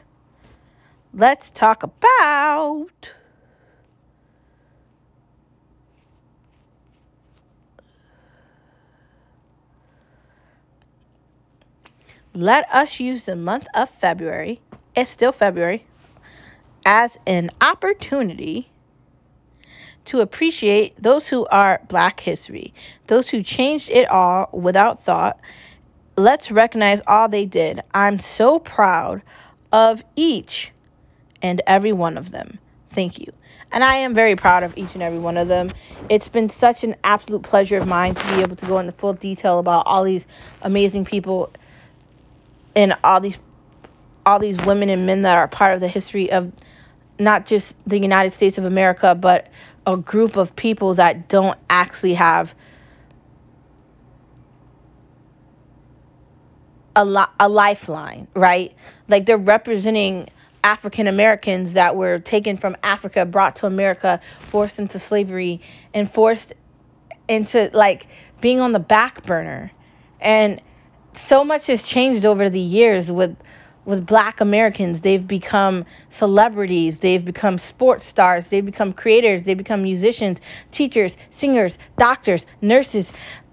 Let's 1.15 1.49
talk 1.49 1.85
about. 1.85 3.13
Let 12.35 12.67
us 12.71 13.01
use 13.01 13.25
the 13.25 13.37
month 13.37 13.67
of 13.75 13.89
February 13.89 14.61
it's 14.95 15.11
still 15.11 15.33
February, 15.33 15.87
as 16.85 17.17
an 17.27 17.51
opportunity 17.61 18.69
to 20.05 20.21
appreciate 20.21 21.01
those 21.01 21.29
who 21.29 21.47
are 21.47 21.81
black 21.89 22.21
history, 22.21 22.75
those 23.07 23.29
who 23.29 23.43
changed 23.43 23.89
it 23.91 24.09
all 24.11 24.49
without 24.53 25.05
thought, 25.05 25.39
let's 26.17 26.51
recognize 26.51 27.01
all 27.07 27.29
they 27.29 27.47
did. 27.47 27.81
I'm 27.95 28.19
so 28.19 28.59
proud 28.59 29.23
of 29.73 30.03
each 30.17 30.71
and 31.41 31.63
every 31.67 31.93
one 31.93 32.19
of 32.19 32.31
them. 32.31 32.59
Thank 32.91 33.19
you. 33.19 33.33
And 33.71 33.83
I 33.83 33.97
am 33.97 34.15
very 34.15 34.37
proud 34.37 34.65
of 34.65 34.77
each 34.77 34.95
and 34.95 35.03
every 35.03 35.19
one 35.19 35.39
of 35.39 35.49
them. 35.49 35.71
It's 36.11 36.29
been 36.29 36.51
such 36.51 36.85
an 36.85 36.95
absolute 37.05 37.43
pleasure 37.43 37.79
of 37.79 37.87
mine 37.87 38.15
to 38.15 38.35
be 38.35 38.43
able 38.43 38.57
to 38.57 38.67
go 38.67 38.79
into 38.79 38.93
full 38.93 39.15
detail 39.15 39.59
about 39.59 39.87
all 39.87 40.05
these 40.05 40.27
amazing 40.61 41.07
people 41.07 41.51
and 42.77 42.95
all 43.03 43.21
these 43.21 43.39
all 44.25 44.38
these 44.38 44.57
women 44.64 44.88
and 44.88 45.07
men 45.07 45.23
that 45.23 45.37
are 45.37 45.49
part 45.49 45.75
of 45.75 45.81
the 45.81 45.88
history 45.88 46.31
of 46.31 46.52
not 47.19 47.47
just 47.47 47.73
the 47.87 47.99
United 47.99 48.33
States 48.33 48.59
of 48.59 48.64
America, 48.64 49.14
but 49.14 49.49
a 49.87 49.97
group 49.97 50.37
of 50.37 50.55
people 50.57 50.95
that 50.95 51.29
don't 51.29 51.59
actually 51.69 52.14
have 52.14 52.55
a, 56.95 57.05
li- 57.05 57.25
a 57.41 57.49
lifeline, 57.49 58.29
right? 58.35 58.75
Like 59.09 59.26
they're 59.26 59.38
representing 59.38 60.29
African 60.64 61.07
Americans 61.07 61.73
that 61.73 61.97
were 61.97 62.19
taken 62.21 62.57
from 62.57 62.76
Africa, 62.83 63.25
brought 63.25 63.57
to 63.57 63.67
America, 63.67 64.21
forced 64.50 64.79
into 64.79 64.99
slavery, 64.99 65.61
and 65.93 66.12
forced 66.12 66.55
into 67.29 67.71
like 67.73 68.07
being 68.41 68.61
on 68.61 68.73
the 68.73 68.79
back 68.79 69.25
burner. 69.25 69.73
And 70.21 70.61
so 71.14 71.45
much 71.45 71.67
has 71.67 71.83
changed 71.83 72.25
over 72.25 72.49
the 72.49 72.61
years 72.61 73.11
with 73.11 73.37
with 73.85 74.07
black 74.07 74.41
Americans. 74.41 75.01
They've 75.01 75.27
become 75.27 75.85
celebrities, 76.11 77.01
they've 77.01 77.25
become 77.25 77.59
sports 77.59 78.07
stars, 78.07 78.47
they've 78.49 78.65
become 78.65 78.93
creators, 78.93 79.43
they've 79.43 79.57
become 79.59 79.83
musicians, 79.83 80.39
teachers, 80.71 81.17
singers, 81.31 81.79
doctors, 81.99 82.47
nurses. 82.61 83.07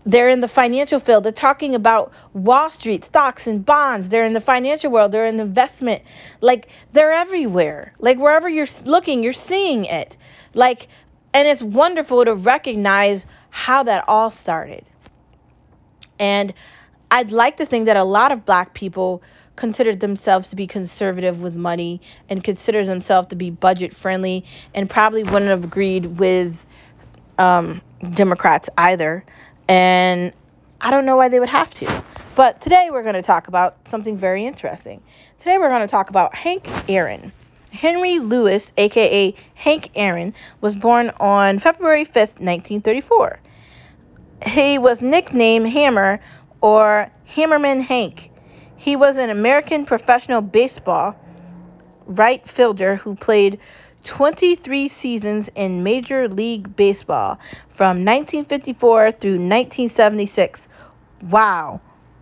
They're 0.05 0.29
in 0.29 0.41
the 0.41 0.47
financial 0.47 0.99
field. 0.99 1.23
They're 1.23 1.31
talking 1.31 1.75
about 1.75 2.13
Wall 2.33 2.69
Street, 2.71 3.05
stocks 3.05 3.47
and 3.47 3.65
bonds. 3.65 4.09
They're 4.09 4.25
in 4.25 4.33
the 4.33 4.41
financial 4.41 4.91
world. 4.91 5.11
They're 5.11 5.27
in 5.27 5.39
investment. 5.39 6.03
Like 6.41 6.69
they're 6.93 7.11
everywhere. 7.11 7.93
Like 7.99 8.17
wherever 8.17 8.49
you're 8.49 8.67
looking, 8.85 9.21
you're 9.23 9.33
seeing 9.33 9.85
it. 9.85 10.15
Like 10.53 10.87
and 11.33 11.47
it's 11.47 11.61
wonderful 11.61 12.25
to 12.25 12.33
recognize 12.33 13.25
how 13.51 13.83
that 13.83 14.05
all 14.07 14.31
started. 14.31 14.85
And 16.17 16.53
I'd 17.11 17.31
like 17.31 17.57
to 17.57 17.65
think 17.65 17.85
that 17.85 17.97
a 17.97 18.03
lot 18.03 18.31
of 18.31 18.45
black 18.45 18.73
people 18.73 19.21
considered 19.59 19.99
themselves 19.99 20.49
to 20.49 20.55
be 20.55 20.65
conservative 20.65 21.41
with 21.41 21.53
money 21.53 21.99
and 22.29 22.43
considered 22.43 22.87
themselves 22.87 23.27
to 23.27 23.35
be 23.35 23.49
budget 23.49 23.93
friendly 23.93 24.45
and 24.73 24.89
probably 24.89 25.21
wouldn't 25.21 25.51
have 25.51 25.65
agreed 25.65 26.17
with 26.17 26.55
um, 27.37 27.81
Democrats 28.11 28.69
either. 28.77 29.23
And 29.67 30.31
I 30.79 30.89
don't 30.91 31.05
know 31.05 31.17
why 31.17 31.27
they 31.27 31.41
would 31.41 31.49
have 31.49 31.71
to. 31.71 32.03
But 32.35 32.61
today 32.61 32.87
we're 32.89 33.03
going 33.03 33.15
to 33.15 33.21
talk 33.21 33.49
about 33.49 33.75
something 33.89 34.17
very 34.17 34.45
interesting. 34.45 35.03
Today 35.39 35.57
we're 35.57 35.67
going 35.67 35.81
to 35.81 35.87
talk 35.87 36.09
about 36.09 36.33
Hank 36.33 36.65
Aaron. 36.87 37.33
Henry 37.71 38.19
Louis, 38.19 38.65
aka 38.77 39.35
Hank 39.55 39.91
Aaron, 39.93 40.33
was 40.61 40.73
born 40.73 41.11
on 41.19 41.59
February 41.59 42.05
5th, 42.05 42.39
1934. 42.39 43.39
He 44.47 44.77
was 44.77 45.01
nicknamed 45.01 45.67
Hammer 45.67 46.21
or 46.61 47.11
Hammerin' 47.25 47.81
Hank 47.81 48.28
he 48.79 48.95
was 48.95 49.17
an 49.17 49.29
American 49.29 49.85
professional 49.85 50.39
baseball 50.39 51.13
right 52.05 52.47
fielder 52.49 52.95
who 52.95 53.13
played 53.13 53.59
23 54.05 54.87
seasons 54.87 55.49
in 55.53 55.83
Major 55.83 56.29
League 56.29 56.77
Baseball 56.77 57.37
from 57.75 58.05
1954 58.05 59.11
through 59.11 59.31
1976. 59.31 60.69
Wow, 61.23 61.81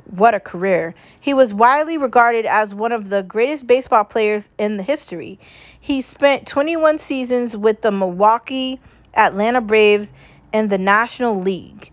what 0.09 0.33
a 0.33 0.39
career. 0.39 0.95
He 1.19 1.35
was 1.35 1.53
widely 1.53 1.99
regarded 1.99 2.47
as 2.47 2.73
one 2.73 2.91
of 2.91 3.09
the 3.11 3.21
greatest 3.21 3.67
baseball 3.67 4.03
players 4.03 4.43
in 4.57 4.77
the 4.77 4.83
history. 4.83 5.39
He 5.79 6.01
spent 6.01 6.47
21 6.47 6.97
seasons 6.97 7.55
with 7.55 7.81
the 7.81 7.91
Milwaukee 7.91 8.79
Atlanta 9.13 9.61
Braves 9.61 10.07
in 10.51 10.69
the 10.69 10.79
National 10.79 11.39
League 11.39 11.91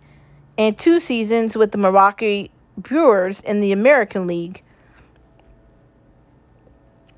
and 0.56 0.78
two 0.78 1.00
seasons 1.00 1.54
with 1.54 1.72
the 1.72 1.78
Milwaukee 1.78 2.50
Brewers 2.76 3.40
in 3.40 3.60
the 3.60 3.72
American 3.72 4.26
League. 4.26 4.62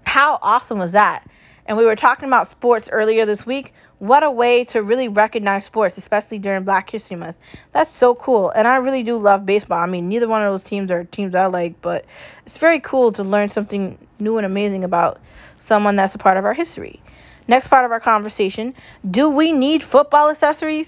How 0.05 0.39
awesome 0.43 0.79
was 0.79 0.93
that? 0.93 1.29
And 1.67 1.77
we 1.77 1.85
were 1.85 1.97
talking 1.97 2.29
about 2.29 2.49
sports 2.49 2.89
earlier 2.91 3.27
this 3.27 3.45
week. 3.45 3.73
What 3.99 4.23
a 4.23 4.31
way 4.31 4.65
to 4.67 4.83
really 4.83 5.09
recognize 5.09 5.65
sports, 5.65 5.97
especially 5.99 6.39
during 6.39 6.65
Black 6.65 6.91
History 6.91 7.17
Month. 7.17 7.37
That's 7.73 7.91
so 7.91 8.15
cool. 8.15 8.51
And 8.51 8.69
I 8.69 8.77
really 8.77 9.03
do 9.03 9.17
love 9.19 9.47
baseball. 9.47 9.79
I 9.79 9.87
mean, 9.87 10.09
neither 10.09 10.29
one 10.29 10.43
of 10.43 10.53
those 10.53 10.63
teams 10.69 10.91
are 10.91 11.05
teams 11.05 11.35
I 11.35 11.47
like, 11.47 11.81
but 11.81 12.05
it's 12.47 12.59
very 12.59 12.81
cool 12.81 13.13
to 13.13 13.25
learn 13.25 13.51
something 13.51 13.99
new 14.21 14.37
and 14.37 14.47
amazing 14.47 14.85
about 14.85 15.21
someone 15.59 15.97
that's 15.97 16.15
a 16.15 16.19
part 16.19 16.37
of 16.37 16.45
our 16.45 16.55
history. 16.55 17.03
Next 17.49 17.69
part 17.69 17.85
of 17.85 17.93
our 17.93 18.01
conversation 18.01 18.75
Do 19.09 19.29
we 19.29 19.53
need 19.53 19.83
football 19.83 20.31
accessories? 20.31 20.87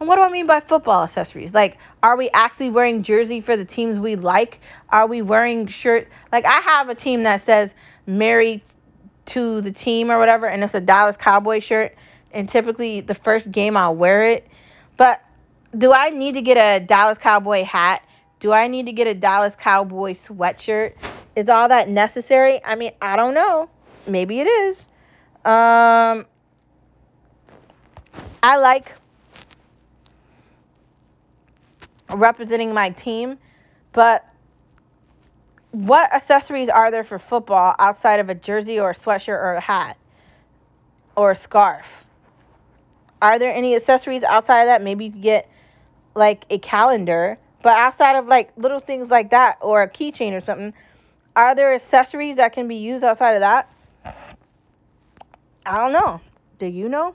And 0.00 0.08
what 0.08 0.16
do 0.16 0.22
I 0.22 0.30
mean 0.30 0.46
by 0.46 0.60
football 0.60 1.04
accessories? 1.04 1.52
Like, 1.54 1.78
are 2.02 2.16
we 2.16 2.28
actually 2.30 2.70
wearing 2.70 3.02
jersey 3.02 3.40
for 3.40 3.56
the 3.56 3.64
teams 3.64 3.98
we 3.98 4.16
like? 4.16 4.60
Are 4.90 5.06
we 5.06 5.22
wearing 5.22 5.66
shirt? 5.66 6.08
Like, 6.32 6.44
I 6.44 6.60
have 6.60 6.88
a 6.88 6.94
team 6.94 7.22
that 7.22 7.46
says 7.46 7.70
married 8.06 8.62
to 9.26 9.60
the 9.60 9.70
team 9.70 10.10
or 10.10 10.18
whatever, 10.18 10.46
and 10.46 10.62
it's 10.64 10.74
a 10.74 10.80
Dallas 10.80 11.16
Cowboy 11.16 11.60
shirt. 11.60 11.94
And 12.32 12.48
typically, 12.48 13.00
the 13.00 13.14
first 13.14 13.50
game 13.50 13.76
I'll 13.76 13.94
wear 13.94 14.26
it. 14.26 14.46
But 14.96 15.22
do 15.76 15.92
I 15.92 16.10
need 16.10 16.32
to 16.32 16.42
get 16.42 16.56
a 16.56 16.84
Dallas 16.84 17.18
Cowboy 17.18 17.64
hat? 17.64 18.02
Do 18.40 18.52
I 18.52 18.66
need 18.66 18.86
to 18.86 18.92
get 18.92 19.06
a 19.06 19.14
Dallas 19.14 19.54
Cowboy 19.58 20.14
sweatshirt? 20.14 20.94
Is 21.36 21.48
all 21.48 21.68
that 21.68 21.88
necessary? 21.88 22.60
I 22.64 22.74
mean, 22.74 22.92
I 23.00 23.16
don't 23.16 23.34
know. 23.34 23.70
Maybe 24.06 24.40
it 24.40 24.46
is. 24.46 24.76
Um, 25.44 26.26
I 28.42 28.56
like 28.58 28.92
representing 32.10 32.72
my 32.72 32.90
team, 32.90 33.38
but 33.92 34.28
what 35.70 36.12
accessories 36.12 36.68
are 36.68 36.90
there 36.90 37.04
for 37.04 37.18
football 37.18 37.74
outside 37.78 38.20
of 38.20 38.28
a 38.28 38.34
jersey 38.34 38.78
or 38.78 38.90
a 38.90 38.94
sweatshirt 38.94 39.28
or 39.28 39.54
a 39.54 39.60
hat 39.60 39.96
or 41.16 41.32
a 41.32 41.36
scarf? 41.36 41.86
Are 43.20 43.38
there 43.38 43.52
any 43.52 43.74
accessories 43.74 44.22
outside 44.22 44.62
of 44.62 44.66
that? 44.66 44.82
Maybe 44.82 45.06
you 45.06 45.10
could 45.10 45.22
get 45.22 45.48
like 46.14 46.44
a 46.50 46.58
calendar, 46.58 47.38
but 47.62 47.76
outside 47.76 48.16
of 48.16 48.26
like 48.26 48.52
little 48.56 48.80
things 48.80 49.08
like 49.08 49.30
that 49.30 49.58
or 49.60 49.82
a 49.82 49.88
keychain 49.88 50.32
or 50.32 50.44
something, 50.44 50.72
are 51.34 51.54
there 51.54 51.74
accessories 51.74 52.36
that 52.36 52.52
can 52.52 52.68
be 52.68 52.76
used 52.76 53.04
outside 53.04 53.32
of 53.32 53.40
that? 53.40 53.68
I 55.66 55.82
don't 55.82 55.92
know. 55.92 56.20
Do 56.58 56.66
you 56.66 56.88
know? 56.88 57.14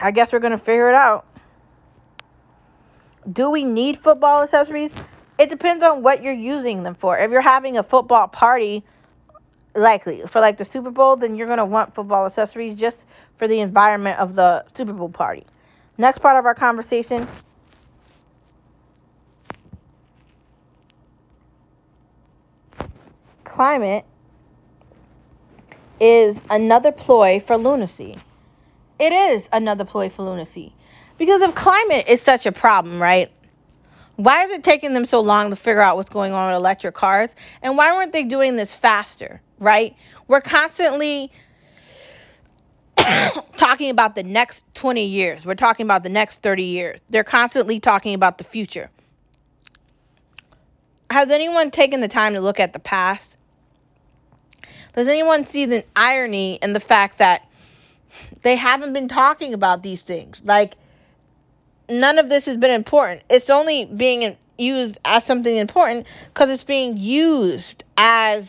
I 0.00 0.12
guess 0.12 0.32
we're 0.32 0.38
going 0.38 0.52
to 0.52 0.58
figure 0.58 0.88
it 0.88 0.94
out. 0.94 1.26
Do 3.32 3.50
we 3.50 3.64
need 3.64 3.98
football 3.98 4.42
accessories? 4.42 4.92
It 5.38 5.50
depends 5.50 5.84
on 5.84 6.02
what 6.02 6.22
you're 6.22 6.32
using 6.32 6.82
them 6.82 6.94
for. 6.94 7.18
If 7.18 7.30
you're 7.30 7.40
having 7.40 7.76
a 7.76 7.82
football 7.82 8.28
party, 8.28 8.82
likely 9.74 10.22
for 10.26 10.40
like 10.40 10.58
the 10.58 10.64
Super 10.64 10.90
Bowl, 10.90 11.16
then 11.16 11.36
you're 11.36 11.46
going 11.46 11.58
to 11.58 11.64
want 11.64 11.94
football 11.94 12.26
accessories 12.26 12.74
just 12.74 13.04
for 13.36 13.46
the 13.46 13.60
environment 13.60 14.18
of 14.18 14.34
the 14.34 14.64
Super 14.74 14.92
Bowl 14.92 15.08
party. 15.08 15.44
Next 15.96 16.18
part 16.18 16.38
of 16.38 16.46
our 16.46 16.54
conversation 16.54 17.28
climate 23.44 24.04
is 26.00 26.38
another 26.48 26.92
ploy 26.92 27.42
for 27.44 27.56
lunacy. 27.56 28.16
It 29.00 29.12
is 29.12 29.48
another 29.52 29.84
ploy 29.84 30.08
for 30.08 30.22
lunacy. 30.22 30.72
Because 31.18 31.42
if 31.42 31.54
climate 31.54 32.06
is 32.08 32.22
such 32.22 32.46
a 32.46 32.52
problem, 32.52 33.02
right? 33.02 33.30
Why 34.16 34.44
is 34.44 34.50
it 34.50 34.64
taking 34.64 34.94
them 34.94 35.06
so 35.06 35.20
long 35.20 35.50
to 35.50 35.56
figure 35.56 35.80
out 35.80 35.96
what's 35.96 36.10
going 36.10 36.32
on 36.32 36.50
with 36.50 36.56
electric 36.56 36.94
cars? 36.94 37.30
And 37.62 37.76
why 37.76 37.92
weren't 37.92 38.12
they 38.12 38.24
doing 38.24 38.56
this 38.56 38.74
faster, 38.74 39.40
right? 39.58 39.94
We're 40.26 40.40
constantly 40.40 41.30
talking 43.56 43.90
about 43.90 44.14
the 44.14 44.22
next 44.22 44.64
20 44.74 45.04
years. 45.04 45.44
We're 45.44 45.54
talking 45.54 45.84
about 45.84 46.02
the 46.02 46.08
next 46.08 46.42
30 46.42 46.64
years. 46.64 47.00
They're 47.10 47.24
constantly 47.24 47.78
talking 47.78 48.14
about 48.14 48.38
the 48.38 48.44
future. 48.44 48.90
Has 51.10 51.30
anyone 51.30 51.70
taken 51.70 52.00
the 52.00 52.08
time 52.08 52.34
to 52.34 52.40
look 52.40 52.60
at 52.60 52.72
the 52.72 52.78
past? 52.78 53.28
Does 54.94 55.06
anyone 55.06 55.46
see 55.46 55.64
the 55.64 55.84
irony 55.94 56.58
in 56.60 56.72
the 56.72 56.80
fact 56.80 57.18
that 57.18 57.46
they 58.42 58.56
haven't 58.56 58.92
been 58.92 59.08
talking 59.08 59.54
about 59.54 59.82
these 59.82 60.02
things? 60.02 60.40
Like, 60.44 60.74
none 61.88 62.18
of 62.18 62.28
this 62.28 62.44
has 62.46 62.56
been 62.56 62.70
important. 62.70 63.22
It's 63.28 63.50
only 63.50 63.84
being 63.84 64.36
used 64.56 64.98
as 65.04 65.24
something 65.24 65.56
important 65.56 66.06
because 66.32 66.50
it's 66.50 66.64
being 66.64 66.96
used 66.96 67.84
as 67.96 68.46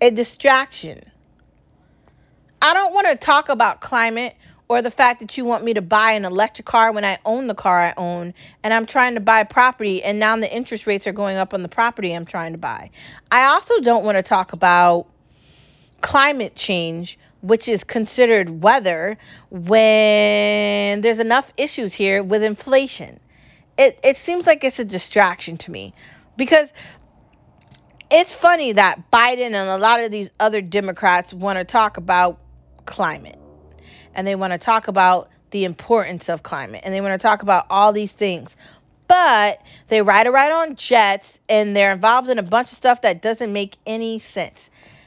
a 0.00 0.10
distraction. 0.10 1.04
I 2.60 2.74
don't 2.74 2.94
want 2.94 3.06
to 3.08 3.16
talk 3.16 3.48
about 3.48 3.80
climate 3.80 4.34
or 4.68 4.80
the 4.80 4.90
fact 4.90 5.20
that 5.20 5.36
you 5.36 5.44
want 5.44 5.62
me 5.62 5.74
to 5.74 5.82
buy 5.82 6.12
an 6.12 6.24
electric 6.24 6.66
car 6.66 6.92
when 6.92 7.04
I 7.04 7.18
own 7.24 7.46
the 7.46 7.54
car 7.54 7.80
I 7.80 7.94
own 7.96 8.32
and 8.62 8.72
I'm 8.72 8.86
trying 8.86 9.14
to 9.14 9.20
buy 9.20 9.44
property 9.44 10.02
and 10.02 10.18
now 10.18 10.36
the 10.36 10.50
interest 10.50 10.86
rates 10.86 11.06
are 11.06 11.12
going 11.12 11.36
up 11.36 11.52
on 11.52 11.62
the 11.62 11.68
property 11.68 12.12
I'm 12.12 12.24
trying 12.24 12.52
to 12.52 12.58
buy. 12.58 12.90
I 13.30 13.44
also 13.44 13.80
don't 13.80 14.04
want 14.04 14.16
to 14.16 14.22
talk 14.22 14.54
about 14.54 15.06
climate 16.00 16.54
change, 16.54 17.18
which 17.44 17.68
is 17.68 17.84
considered 17.84 18.62
weather, 18.62 19.18
when 19.50 21.02
there's 21.02 21.18
enough 21.18 21.52
issues 21.58 21.92
here 21.92 22.22
with 22.22 22.42
inflation. 22.42 23.20
It 23.76 23.98
it 24.02 24.16
seems 24.16 24.46
like 24.46 24.64
it's 24.64 24.78
a 24.78 24.84
distraction 24.84 25.58
to 25.58 25.70
me 25.70 25.92
because 26.38 26.70
it's 28.10 28.32
funny 28.32 28.72
that 28.72 29.10
Biden 29.10 29.52
and 29.52 29.68
a 29.68 29.76
lot 29.76 30.00
of 30.00 30.10
these 30.10 30.30
other 30.40 30.62
Democrats 30.62 31.34
want 31.34 31.58
to 31.58 31.64
talk 31.64 31.98
about 31.98 32.38
climate 32.86 33.38
and 34.14 34.26
they 34.26 34.36
want 34.36 34.52
to 34.52 34.58
talk 34.58 34.88
about 34.88 35.28
the 35.50 35.64
importance 35.64 36.30
of 36.30 36.42
climate 36.42 36.80
and 36.84 36.94
they 36.94 37.00
want 37.02 37.12
to 37.20 37.22
talk 37.22 37.42
about 37.42 37.66
all 37.68 37.92
these 37.92 38.12
things. 38.12 38.50
But 39.06 39.60
they 39.88 40.00
ride 40.00 40.26
around 40.26 40.52
on 40.52 40.76
jets 40.76 41.28
and 41.48 41.76
they're 41.76 41.92
involved 41.92 42.30
in 42.30 42.38
a 42.38 42.42
bunch 42.42 42.72
of 42.72 42.78
stuff 42.78 43.02
that 43.02 43.20
doesn't 43.20 43.52
make 43.52 43.76
any 43.86 44.20
sense. 44.20 44.58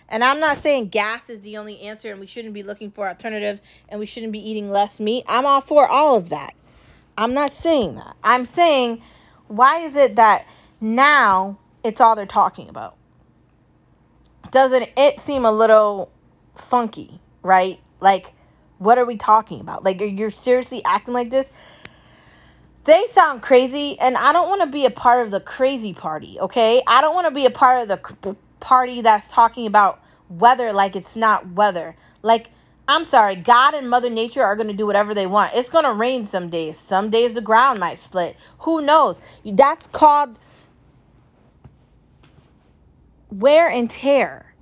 And 0.09 0.23
I'm 0.23 0.39
not 0.39 0.61
saying 0.63 0.89
gas 0.89 1.29
is 1.29 1.41
the 1.41 1.57
only 1.57 1.81
answer 1.81 2.11
and 2.11 2.19
we 2.19 2.27
shouldn't 2.27 2.53
be 2.53 2.63
looking 2.63 2.91
for 2.91 3.07
alternatives 3.07 3.61
and 3.89 3.99
we 3.99 4.05
shouldn't 4.05 4.31
be 4.31 4.49
eating 4.49 4.71
less 4.71 4.99
meat. 4.99 5.25
I'm 5.27 5.45
all 5.45 5.61
for 5.61 5.87
all 5.87 6.15
of 6.15 6.29
that. 6.29 6.53
I'm 7.17 7.33
not 7.33 7.51
saying 7.51 7.95
that. 7.95 8.15
I'm 8.23 8.45
saying 8.45 9.01
why 9.47 9.85
is 9.85 9.95
it 9.95 10.15
that 10.15 10.45
now 10.79 11.57
it's 11.83 11.99
all 11.99 12.15
they're 12.15 12.25
talking 12.25 12.69
about? 12.69 12.95
Doesn't 14.51 14.89
it 14.95 15.19
seem 15.19 15.45
a 15.45 15.51
little 15.51 16.11
funky, 16.55 17.19
right? 17.43 17.79
Like 17.99 18.33
what 18.79 18.97
are 18.97 19.05
we 19.05 19.17
talking 19.17 19.59
about? 19.59 19.83
Like, 19.83 19.99
you're 19.99 20.31
seriously 20.31 20.81
acting 20.85 21.13
like 21.13 21.29
this? 21.29 21.49
They 22.83 23.05
sound 23.11 23.41
crazy, 23.41 23.99
and 23.99 24.15
I 24.15 24.31
don't 24.31 24.47
want 24.47 24.61
to 24.61 24.67
be 24.67 24.85
a 24.85 24.89
part 24.89 25.25
of 25.25 25.31
the 25.31 25.39
crazy 25.39 25.93
party, 25.93 26.37
okay? 26.39 26.81
I 26.87 27.01
don't 27.01 27.13
want 27.13 27.27
to 27.27 27.33
be 27.33 27.45
a 27.45 27.49
part 27.49 27.81
of 27.81 27.87
the 27.89 28.35
party 28.59 29.01
that's 29.01 29.27
talking 29.27 29.67
about 29.67 30.01
weather 30.29 30.73
like 30.73 30.95
it's 30.95 31.15
not 31.15 31.51
weather. 31.51 31.95
Like, 32.21 32.49
I'm 32.87 33.05
sorry, 33.05 33.35
God 33.35 33.73
and 33.73 33.89
Mother 33.89 34.09
Nature 34.09 34.43
are 34.43 34.55
going 34.55 34.67
to 34.67 34.73
do 34.73 34.85
whatever 34.85 35.13
they 35.13 35.27
want. 35.27 35.53
It's 35.55 35.69
going 35.69 35.85
to 35.85 35.93
rain 35.93 36.25
some 36.25 36.49
days. 36.49 36.77
Some 36.77 37.09
days 37.09 37.33
the 37.33 37.41
ground 37.41 37.79
might 37.79 37.99
split. 37.99 38.35
Who 38.59 38.81
knows? 38.81 39.19
That's 39.45 39.87
called 39.87 40.37
wear 43.29 43.69
and 43.69 43.89
tear. 43.89 44.53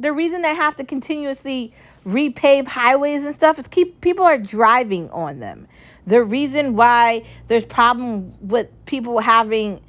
The 0.00 0.12
reason 0.12 0.42
they 0.42 0.54
have 0.54 0.76
to 0.76 0.84
continuously 0.84 1.72
repave 2.04 2.66
highways 2.66 3.24
and 3.24 3.34
stuff 3.34 3.58
is 3.58 3.66
keep 3.66 4.00
people 4.00 4.24
are 4.24 4.38
driving 4.38 5.10
on 5.10 5.40
them. 5.40 5.66
The 6.06 6.22
reason 6.22 6.76
why 6.76 7.24
there's 7.48 7.64
problem 7.64 8.34
with 8.46 8.68
people 8.86 9.18
having 9.18 9.80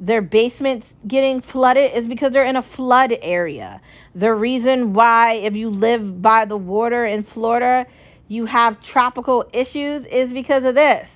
their 0.00 0.22
basements 0.22 0.92
getting 1.06 1.42
flooded 1.42 1.92
is 1.92 2.08
because 2.08 2.32
they're 2.32 2.46
in 2.46 2.56
a 2.56 2.62
flood 2.62 3.16
area. 3.20 3.82
The 4.14 4.32
reason 4.32 4.94
why 4.94 5.34
if 5.34 5.54
you 5.54 5.68
live 5.68 6.22
by 6.22 6.46
the 6.46 6.56
water 6.56 7.04
in 7.04 7.22
Florida, 7.22 7.86
you 8.26 8.46
have 8.46 8.82
tropical 8.82 9.48
issues 9.52 10.06
is 10.10 10.32
because 10.32 10.64
of 10.64 10.74
this. 10.74 11.06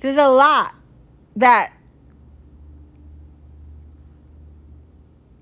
There's 0.00 0.16
a 0.16 0.28
lot 0.28 0.74
that 1.36 1.72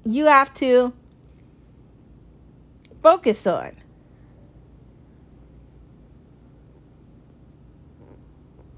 you 0.04 0.26
have 0.26 0.52
to 0.54 0.92
focus 3.02 3.46
on. 3.46 3.79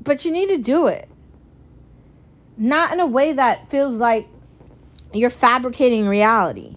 But 0.03 0.25
you 0.25 0.33
need 0.33 0.49
to 0.49 0.59
do 0.59 0.87
it. 0.87 1.09
Not 2.57 2.93
in 2.93 3.01
a 3.01 3.07
way 3.07 3.33
that 3.33 3.71
feels 3.71 3.97
like 3.97 4.27
you're 5.13 5.31
fabricating 5.31 6.07
reality. 6.07 6.77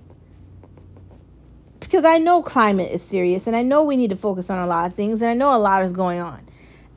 Because 1.79 2.05
I 2.05 2.17
know 2.17 2.44
climate 2.44 2.91
is 2.91 3.01
serious 3.03 3.48
and 3.48 3.55
I 3.55 3.62
know 3.62 3.84
we 3.84 3.98
need 3.98 4.10
to 4.10 4.15
focus 4.15 4.50
on 4.50 4.59
a 4.59 4.68
lot 4.68 4.85
of 4.88 4.96
things 4.96 5.22
and 5.22 5.29
I 5.29 5.33
know 5.33 5.55
a 5.55 5.59
lot 5.59 5.83
is 5.83 5.92
going 5.92 6.20
on. 6.20 6.42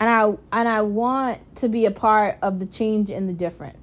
And 0.00 0.08
I 0.08 0.58
and 0.58 0.68
I 0.68 0.82
want 0.82 1.40
to 1.56 1.68
be 1.68 1.86
a 1.86 1.90
part 1.90 2.38
of 2.42 2.58
the 2.58 2.66
change 2.66 3.10
and 3.10 3.28
the 3.28 3.32
difference. 3.32 3.78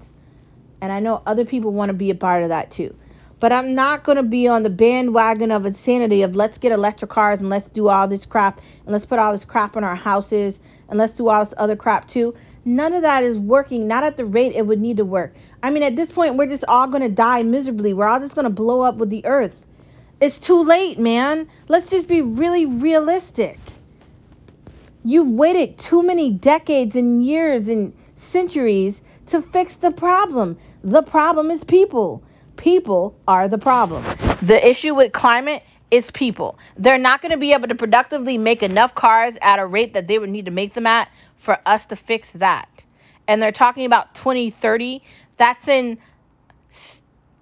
And 0.82 0.92
I 0.92 1.00
know 1.00 1.22
other 1.26 1.46
people 1.46 1.74
want 1.74 1.90
to 1.90 1.94
be 1.94 2.10
a 2.10 2.16
part 2.16 2.44
of 2.44 2.50
that 2.50 2.72
too. 2.72 2.96
But 3.40 3.52
I'm 3.52 3.76
not 3.76 4.04
going 4.04 4.16
to 4.16 4.24
be 4.24 4.48
on 4.48 4.64
the 4.64 4.70
bandwagon 4.70 5.52
of 5.52 5.66
insanity 5.66 6.22
of 6.22 6.36
let's 6.36 6.58
get 6.58 6.72
electric 6.72 7.12
cars 7.12 7.40
and 7.40 7.50
let's 7.50 7.68
do 7.70 7.90
all 7.90 8.08
this 8.08 8.26
crap 8.26 8.60
and 8.86 8.94
let's 8.94 9.06
put 9.06 9.20
all 9.20 9.34
this 9.34 9.46
crap 9.46 9.76
in 9.76 9.84
our 9.84 9.96
houses 9.96 10.56
and 10.90 10.98
let's 10.98 11.14
do 11.14 11.28
all 11.28 11.44
this 11.44 11.54
other 11.58 11.76
crap 11.76 12.08
too. 12.08 12.34
None 12.64 12.94
of 12.94 13.04
that 13.04 13.24
is 13.24 13.38
working, 13.38 13.88
not 13.88 14.04
at 14.04 14.18
the 14.18 14.26
rate 14.26 14.56
it 14.56 14.66
would 14.66 14.80
need 14.80 14.98
to 14.98 15.06
work. 15.06 15.36
I 15.62 15.70
mean, 15.70 15.84
at 15.84 15.96
this 15.96 16.12
point, 16.12 16.36
we're 16.36 16.48
just 16.48 16.66
all 16.68 16.88
going 16.88 17.04
to 17.04 17.10
die 17.10 17.44
miserably. 17.44 17.94
We're 17.94 18.08
all 18.08 18.20
just 18.20 18.36
going 18.36 18.46
to 18.46 18.50
blow 18.50 18.82
up 18.82 18.96
with 18.96 19.10
the 19.10 19.26
earth. 19.26 19.54
It's 20.22 20.40
too 20.40 20.64
late, 20.64 20.98
man. 20.98 21.48
Let's 21.68 21.90
just 21.90 22.08
be 22.08 22.22
really 22.22 22.66
realistic. 22.66 23.60
You've 25.04 25.30
waited 25.30 25.78
too 25.78 26.02
many 26.02 26.32
decades 26.32 26.96
and 26.96 27.24
years 27.24 27.68
and 27.68 27.94
centuries 28.16 28.96
to 29.28 29.42
fix 29.42 29.76
the 29.76 29.92
problem. 29.92 30.58
The 30.84 31.04
problem 31.04 31.52
is 31.52 31.64
people. 31.64 32.24
People 32.58 33.16
are 33.28 33.48
the 33.48 33.58
problem. 33.58 34.04
The 34.42 34.66
issue 34.68 34.96
with 34.96 35.12
climate 35.12 35.64
is 35.92 36.10
people. 36.12 36.58
They're 36.78 36.98
not 36.98 37.22
going 37.22 37.32
to 37.32 37.38
be 37.38 37.54
able 37.54 37.68
to 37.68 37.76
productively 37.76 38.38
make 38.38 38.64
enough 38.64 38.96
cars 38.96 39.36
at 39.42 39.60
a 39.60 39.66
rate 39.66 39.94
that 39.94 40.08
they 40.08 40.20
would 40.20 40.30
need 40.30 40.46
to 40.46 40.52
make 40.52 40.74
them 40.74 40.88
at 40.88 41.10
for 41.38 41.60
us 41.66 41.86
to 41.86 41.96
fix 41.96 42.28
that. 42.36 42.70
And 43.28 43.42
they're 43.42 43.52
talking 43.52 43.86
about 43.86 44.16
2030. 44.16 45.04
That's 45.38 45.68
in 45.68 45.98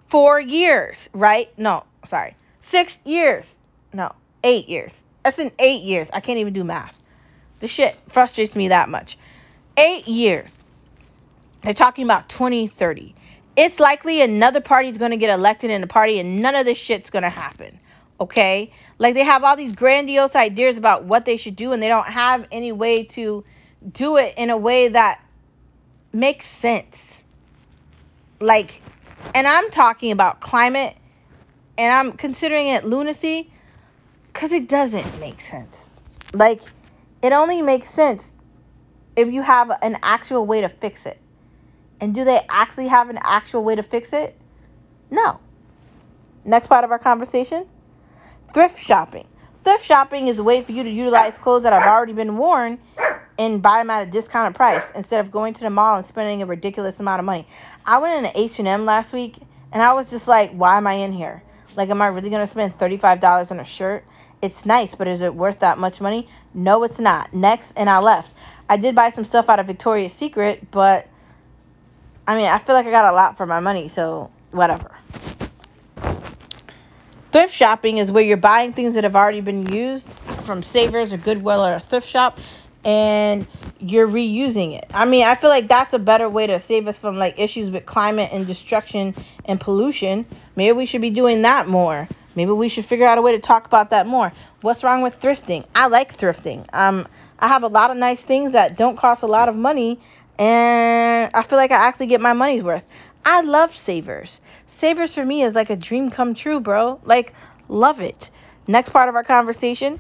four 0.10 0.40
years, 0.40 0.98
right? 1.14 1.58
No, 1.58 1.84
sorry. 2.08 2.36
Six 2.70 2.98
years. 3.04 3.46
No, 3.94 4.12
eight 4.44 4.68
years. 4.68 4.92
That's 5.24 5.40
in 5.40 5.52
eight 5.60 5.84
years. 5.84 6.08
I 6.12 6.20
can't 6.20 6.40
even 6.40 6.54
do 6.54 6.64
math. 6.64 7.02
The 7.60 7.68
shit 7.68 7.98
frustrates 8.10 8.56
me 8.56 8.70
that 8.70 8.90
much. 8.90 9.18
Eight 9.78 10.08
years. 10.08 10.52
They're 11.64 11.74
talking 11.74 12.04
about 12.04 12.28
2030 12.30 13.16
it's 13.56 13.80
likely 13.80 14.22
another 14.22 14.62
party's 14.62 14.98
going 14.98 15.12
to 15.12 15.18
get 15.18 15.30
elected 15.30 15.70
in 15.70 15.82
the 15.82 15.88
party 15.88 16.20
and 16.20 16.42
none 16.42 16.56
of 16.56 16.66
this 16.66 16.78
shit's 16.78 17.10
going 17.10 17.24
to 17.24 17.30
happen. 17.30 17.80
Okay? 18.20 18.72
Like 19.00 19.14
they 19.14 19.24
have 19.24 19.44
all 19.44 19.56
these 19.56 19.76
grandiose 19.76 20.36
ideas 20.36 20.78
about 20.78 21.04
what 21.06 21.26
they 21.26 21.38
should 21.38 21.56
do 21.56 21.72
and 21.72 21.82
they 21.82 21.88
don't 21.88 22.08
have 22.08 22.46
any 22.52 22.72
way 22.72 23.04
to 23.04 23.44
do 23.92 24.18
it 24.18 24.34
in 24.38 24.50
a 24.50 24.58
way 24.58 24.88
that 24.88 25.22
makes 26.12 26.48
sense. 26.48 26.98
Like 28.40 28.82
and 29.36 29.48
I'm 29.48 29.70
talking 29.72 30.12
about 30.12 30.42
climate 30.42 30.98
and 31.78 31.92
I'm 31.92 32.14
considering 32.14 32.68
it 32.68 32.86
lunacy 32.86 33.52
cuz 34.34 34.52
it 34.52 34.68
doesn't 34.68 35.20
make 35.20 35.42
sense. 35.42 35.90
Like 36.34 36.62
it 37.22 37.34
only 37.34 37.62
makes 37.62 37.90
sense 37.90 38.32
if 39.16 39.32
you 39.32 39.42
have 39.42 39.72
an 39.82 39.98
actual 40.02 40.46
way 40.46 40.62
to 40.62 40.70
fix 40.70 41.06
it. 41.06 41.20
And 42.04 42.14
do 42.14 42.26
they 42.26 42.42
actually 42.50 42.90
have 42.90 43.10
an 43.10 43.18
actual 43.22 43.64
way 43.64 43.76
to 43.76 43.82
fix 43.82 44.12
it? 44.12 44.36
No. 45.10 45.40
Next 46.44 46.68
part 46.68 46.84
of 46.84 46.92
our 46.92 47.00
conversation 47.00 47.66
thrift 48.54 48.78
shopping. 48.78 49.26
Thrift 49.64 49.86
shopping 49.86 50.28
is 50.28 50.38
a 50.38 50.44
way 50.44 50.62
for 50.62 50.74
you 50.74 50.84
to 50.84 50.90
utilize 50.90 51.38
clothes 51.38 51.64
that 51.64 51.72
have 51.72 51.88
already 51.88 52.12
been 52.12 52.36
worn 52.36 52.78
and 53.40 53.62
buy 53.62 53.78
them 53.78 53.90
at 53.90 54.06
a 54.06 54.12
discounted 54.12 54.54
price 54.54 54.84
instead 54.96 55.22
of 55.22 55.32
going 55.32 55.54
to 55.54 55.62
the 55.62 55.70
mall 55.70 55.96
and 55.96 56.06
spending 56.06 56.42
a 56.42 56.46
ridiculous 56.46 57.00
amount 57.00 57.20
of 57.20 57.26
money. 57.26 57.48
I 57.86 58.00
went 58.00 58.26
into 58.26 58.38
H&M 58.38 58.84
last 58.84 59.14
week 59.14 59.38
and 59.72 59.82
I 59.82 59.94
was 59.94 60.10
just 60.10 60.28
like, 60.28 60.52
why 60.52 60.76
am 60.76 60.88
I 60.88 60.96
in 60.96 61.14
here? 61.14 61.42
Like, 61.78 61.90
am 61.90 62.02
I 62.02 62.08
really 62.08 62.30
going 62.30 62.46
to 62.46 62.52
spend 62.52 62.78
$35 62.78 63.50
on 63.50 63.62
a 63.62 63.66
shirt? 63.66 64.04
It's 64.42 64.66
nice, 64.66 64.94
but 64.94 65.08
is 65.08 65.22
it 65.22 65.34
worth 65.34 65.60
that 65.60 65.78
much 65.78 66.02
money? 66.02 66.28
No, 66.54 66.84
it's 66.84 67.00
not. 67.00 67.34
Next, 67.34 67.72
and 67.78 67.90
I 67.90 68.00
left. 68.00 68.34
I 68.68 68.76
did 68.76 68.94
buy 68.94 69.12
some 69.12 69.24
stuff 69.24 69.48
out 69.48 69.62
of 69.62 69.68
Victoria's 69.68 70.12
Secret, 70.12 70.70
but 70.70 71.08
I 72.28 72.36
mean, 72.36 72.46
I 72.46 72.58
feel 72.58 72.76
like 72.76 72.86
I 72.86 72.92
got 72.92 73.12
a 73.12 73.16
lot 73.16 73.38
for 73.38 73.46
my 73.46 73.60
money, 73.60 73.90
so 73.90 74.32
whatever. 74.52 74.92
Thrift 77.32 77.54
shopping 77.54 77.98
is 77.98 78.12
where 78.12 78.24
you're 78.24 78.38
buying 78.38 78.74
things 78.74 78.94
that 78.94 79.04
have 79.04 79.16
already 79.16 79.42
been 79.42 79.66
used 79.74 80.08
from 80.46 80.62
Savers 80.62 81.12
or 81.12 81.18
Goodwill 81.18 81.66
or 81.66 81.74
a 81.74 81.80
thrift 81.80 82.08
shop 82.08 82.38
and 82.86 83.48
you're 83.80 84.08
reusing 84.08 84.78
it. 84.78 84.86
I 84.94 85.06
mean, 85.06 85.26
I 85.26 85.36
feel 85.36 85.50
like 85.50 85.68
that's 85.68 85.94
a 85.94 86.00
better 86.00 86.30
way 86.30 86.48
to 86.48 86.60
save 86.60 86.88
us 86.88 86.98
from 86.98 87.18
like 87.18 87.40
issues 87.40 87.72
with 87.72 87.86
climate 87.86 88.30
and 88.32 88.46
destruction 88.46 89.16
and 89.46 89.60
pollution. 89.60 90.26
Maybe 90.56 90.74
we 90.74 90.86
should 90.86 91.02
be 91.02 91.10
doing 91.10 91.42
that 91.42 91.68
more. 91.68 92.08
Maybe 92.36 92.52
we 92.52 92.70
should 92.70 92.86
figure 92.86 93.08
out 93.08 93.18
a 93.18 93.22
way 93.22 93.32
to 93.34 93.40
talk 93.40 93.66
about 93.66 93.92
that 93.92 94.06
more. 94.06 94.32
What's 94.62 94.84
wrong 94.84 95.02
with 95.02 95.20
thrifting? 95.20 95.66
I 95.74 95.88
like 95.88 96.16
thrifting. 96.16 96.66
Um 96.74 97.08
I 97.40 97.48
have 97.48 97.64
a 97.64 97.68
lot 97.68 97.92
of 97.92 97.98
nice 97.98 98.22
things 98.22 98.54
that 98.54 98.78
don't 98.78 98.96
cost 98.96 99.24
a 99.24 99.28
lot 99.28 99.50
of 99.50 99.56
money 99.56 100.00
and 100.40 101.32
I 101.34 101.44
feel 101.44 101.58
like 101.58 101.72
I 101.72 101.76
actually 101.88 102.08
get 102.08 102.22
my 102.22 102.34
money's 102.34 102.64
worth. 102.64 102.84
I 103.26 103.42
love 103.42 103.76
Savers. 103.76 104.40
Savers 104.68 105.14
for 105.14 105.24
me 105.24 105.44
is 105.44 105.54
like 105.54 105.70
a 105.70 105.76
dream 105.76 106.12
come 106.12 106.34
true, 106.36 106.60
bro. 106.60 107.00
Like 107.04 107.34
Love 107.70 108.02
it. 108.02 108.30
Next 108.68 108.90
part 108.92 109.10
of 109.10 109.16
our 109.16 109.24
conversation 109.24 110.00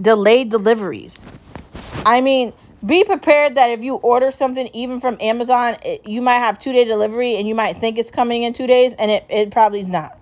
delayed 0.00 0.50
deliveries. 0.50 1.18
I 2.04 2.20
mean, 2.20 2.52
be 2.84 3.04
prepared 3.04 3.56
that 3.56 3.70
if 3.70 3.80
you 3.82 3.96
order 3.96 4.30
something 4.30 4.68
even 4.72 5.00
from 5.00 5.16
Amazon, 5.20 5.76
it, 5.82 6.06
you 6.06 6.22
might 6.22 6.38
have 6.38 6.58
two 6.58 6.72
day 6.72 6.84
delivery 6.84 7.36
and 7.36 7.48
you 7.48 7.54
might 7.54 7.78
think 7.78 7.98
it's 7.98 8.10
coming 8.10 8.44
in 8.44 8.52
two 8.52 8.66
days 8.66 8.94
and 8.98 9.10
it, 9.10 9.26
it 9.28 9.50
probably 9.50 9.80
is 9.80 9.88
not. 9.88 10.18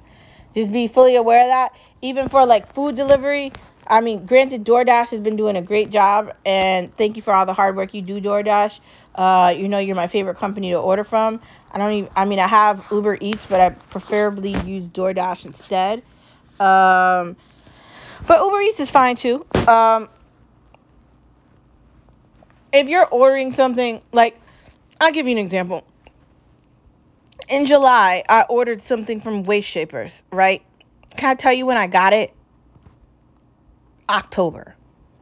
Just 0.54 0.72
be 0.72 0.88
fully 0.88 1.16
aware 1.16 1.42
of 1.42 1.48
that. 1.48 1.72
Even 2.02 2.28
for 2.28 2.46
like 2.46 2.72
food 2.74 2.96
delivery, 2.96 3.52
I 3.86 4.00
mean, 4.00 4.24
granted, 4.26 4.64
DoorDash 4.64 5.10
has 5.10 5.20
been 5.20 5.36
doing 5.36 5.56
a 5.56 5.62
great 5.62 5.90
job, 5.90 6.32
and 6.44 6.94
thank 6.96 7.16
you 7.16 7.22
for 7.22 7.34
all 7.34 7.46
the 7.46 7.52
hard 7.52 7.76
work 7.76 7.92
you 7.94 8.02
do, 8.02 8.20
DoorDash. 8.20 8.80
Uh, 9.14 9.54
you 9.56 9.68
know, 9.68 9.78
you're 9.78 9.96
my 9.96 10.08
favorite 10.08 10.36
company 10.36 10.70
to 10.70 10.76
order 10.76 11.04
from. 11.04 11.40
I 11.70 11.78
don't 11.78 11.92
even, 11.92 12.10
I 12.16 12.24
mean, 12.24 12.38
I 12.38 12.48
have 12.48 12.86
Uber 12.90 13.18
Eats, 13.20 13.46
but 13.46 13.60
I 13.60 13.70
preferably 13.70 14.50
use 14.66 14.88
DoorDash 14.88 15.44
instead. 15.44 16.02
Um, 16.60 17.36
but 18.26 18.42
Uber 18.42 18.60
Eats 18.62 18.80
is 18.80 18.90
fine 18.90 19.16
too. 19.16 19.44
Um, 19.68 20.08
if 22.72 22.88
you're 22.88 23.06
ordering 23.06 23.52
something, 23.52 24.02
like, 24.12 24.40
I'll 25.00 25.12
give 25.12 25.26
you 25.26 25.32
an 25.32 25.38
example. 25.38 25.84
In 27.48 27.66
July, 27.66 28.24
I 28.28 28.46
ordered 28.48 28.82
something 28.82 29.20
from 29.20 29.44
Waist 29.44 29.68
Shapers, 29.68 30.12
right? 30.32 30.62
Can 31.16 31.30
I 31.30 31.34
tell 31.34 31.52
you 31.52 31.66
when 31.66 31.76
I 31.76 31.86
got 31.86 32.12
it? 32.12 32.32
October 34.08 34.74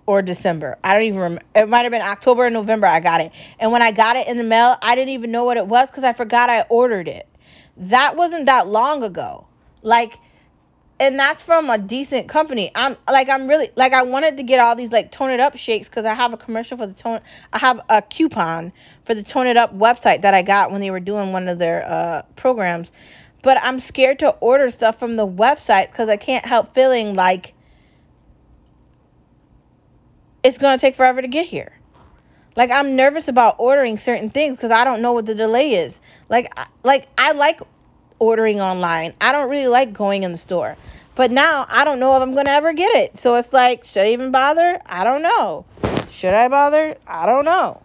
or 0.07 0.23
December. 0.23 0.79
I 0.83 0.95
don't 0.95 1.05
even 1.05 1.18
remember. 1.21 1.45
It 1.55 1.68
might 1.68 1.83
have 1.83 1.92
been 1.92 2.03
October 2.03 2.47
or 2.47 2.51
November 2.51 2.87
I 2.87 3.01
got 3.01 3.21
it. 3.21 3.33
And 3.59 3.73
when 3.73 3.83
I 3.83 3.92
got 3.92 4.16
it 4.16 4.27
in 4.27 4.37
the 4.37 4.45
mail, 4.45 4.77
I 4.83 4.95
didn't 4.95 5.14
even 5.14 5.31
know 5.31 5.45
what 5.45 5.57
it 5.57 5.66
was 5.66 5.88
because 5.88 6.05
I 6.05 6.12
forgot 6.12 6.51
I 6.51 6.62
ordered 6.62 7.09
it. 7.09 7.29
That 7.77 8.16
wasn't 8.16 8.47
that 8.47 8.68
long 8.68 9.03
ago. 9.03 9.47
Like, 9.83 10.14
and 11.01 11.18
that's 11.18 11.42
from 11.42 11.71
a 11.71 11.79
decent 11.79 12.29
company. 12.29 12.71
I'm 12.75 12.97
like, 13.09 13.29
I'm 13.29 13.49
really 13.49 13.71
like, 13.75 13.92
I 13.92 14.03
wanted 14.03 14.37
to 14.37 14.42
get 14.42 14.61
all 14.61 14.77
these 14.77 14.92
like 14.92 15.11
tone 15.11 15.31
it 15.31 15.40
up 15.40 15.57
shakes 15.57 15.88
because 15.88 16.05
I 16.05 16.14
have 16.14 16.33
a 16.33 16.37
commercial 16.37 16.77
for 16.77 16.87
the 16.87 16.92
tone. 16.92 17.21
I 17.53 17.59
have 17.59 17.81
a 17.88 18.03
coupon 18.03 18.73
for 19.05 19.14
the 19.14 19.23
tone 19.23 19.47
it 19.47 19.57
up 19.57 19.77
website 19.77 20.23
that 20.23 20.35
I 20.35 20.42
got 20.42 20.71
when 20.71 20.81
they 20.81 20.90
were 20.90 21.01
doing 21.01 21.33
one 21.33 21.49
of 21.49 21.59
their 21.59 21.88
uh, 21.88 22.23
programs. 22.37 22.90
But 23.42 23.59
I'm 23.61 23.81
scared 23.81 24.21
to 24.21 24.31
order 24.31 24.71
stuff 24.71 24.99
from 24.99 25.16
the 25.16 25.27
website 25.27 25.90
because 25.90 26.09
I 26.09 26.16
can't 26.16 26.47
help 26.47 26.75
feeling 26.75 27.14
like 27.14 27.55
it's 30.43 30.59
going 30.59 30.79
to 30.79 30.81
take 30.81 30.97
forever 30.97 31.23
to 31.23 31.29
get 31.29 31.47
here. 31.47 31.73
Like 32.57 32.71
I'm 32.71 32.97
nervous 32.97 33.29
about 33.29 33.57
ordering 33.59 33.99
certain 33.99 34.31
things 34.31 34.57
because 34.57 34.71
I 34.71 34.85
don't 34.85 35.01
know 35.01 35.13
what 35.13 35.27
the 35.27 35.35
delay 35.35 35.75
is. 35.75 35.95
Like 36.29 36.53
like 36.83 37.09
I 37.17 37.33
like 37.33 37.61
ordering 38.19 38.61
online. 38.61 39.15
I 39.21 39.33
don't 39.33 39.49
really 39.49 39.69
like 39.69 39.93
going 39.93 40.23
in 40.23 40.33
the 40.33 40.39
store. 40.39 40.77
But 41.15 41.31
now 41.31 41.67
I 41.69 41.85
don't 41.85 41.99
know 42.01 42.17
if 42.17 42.23
I'm 42.23 42.33
going 42.33 42.47
to 42.47 42.53
ever 42.53 42.73
get 42.73 42.95
it. 42.95 43.21
So 43.21 43.35
it's 43.35 43.53
like, 43.53 43.85
should 43.85 44.03
I 44.03 44.13
even 44.13 44.31
bother? 44.31 44.81
I 44.87 45.05
don't 45.05 45.23
know. 45.23 45.65
Should 46.09 46.33
I 46.33 46.49
bother? 46.49 46.97
I 47.07 47.27
don't 47.27 47.45
know. 47.45 47.83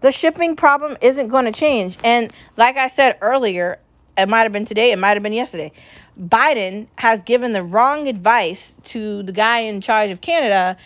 The 0.00 0.12
shipping 0.12 0.54
problem 0.54 0.98
isn't 1.00 1.28
going 1.28 1.46
to 1.46 1.52
change. 1.52 1.96
And 2.04 2.32
like 2.56 2.76
I 2.76 2.88
said 2.88 3.16
earlier, 3.20 3.78
it 4.18 4.28
might 4.28 4.42
have 4.42 4.52
been 4.52 4.66
today, 4.66 4.92
it 4.92 4.98
might 4.98 5.14
have 5.14 5.22
been 5.22 5.32
yesterday. 5.32 5.72
Biden 6.20 6.86
has 6.96 7.20
given 7.22 7.52
the 7.52 7.62
wrong 7.62 8.06
advice 8.06 8.74
to 8.84 9.22
the 9.22 9.32
guy 9.32 9.60
in 9.60 9.80
charge 9.80 10.10
of 10.10 10.20
Canada 10.20 10.76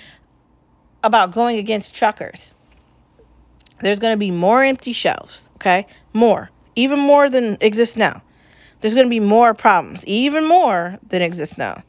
about 1.09 1.33
going 1.33 1.59
against 1.59 1.94
truckers. 1.94 2.55
There's 3.81 3.99
going 3.99 4.12
to 4.12 4.18
be 4.18 4.31
more 4.31 4.62
empty 4.62 4.92
shelves, 4.92 5.49
okay? 5.57 5.87
More. 6.12 6.51
Even 6.77 6.99
more 6.99 7.29
than 7.29 7.57
exists 7.61 7.97
now. 7.97 8.23
There's 8.81 8.94
going 8.94 9.07
to 9.07 9.11
be 9.11 9.21
more 9.21 9.55
problems, 9.55 10.05
even 10.05 10.47
more 10.47 10.99
than 11.09 11.23
exists 11.23 11.59
now. 11.59 11.83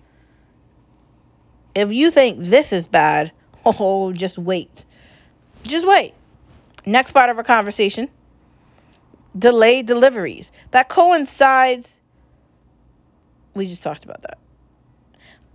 If 1.75 1.91
you 1.91 2.09
think 2.09 2.43
this 2.45 2.73
is 2.73 2.87
bad, 2.87 3.31
oh, 3.65 4.11
just 4.13 4.37
wait. 4.37 4.85
Just 5.63 5.85
wait. 5.85 6.13
Next 6.85 7.11
part 7.11 7.29
of 7.29 7.37
our 7.37 7.43
conversation 7.43 8.09
delayed 9.37 9.85
deliveries. 9.85 10.49
That 10.71 10.89
coincides, 10.89 11.87
we 13.53 13.67
just 13.67 13.83
talked 13.83 14.03
about 14.03 14.23
that. 14.23 14.37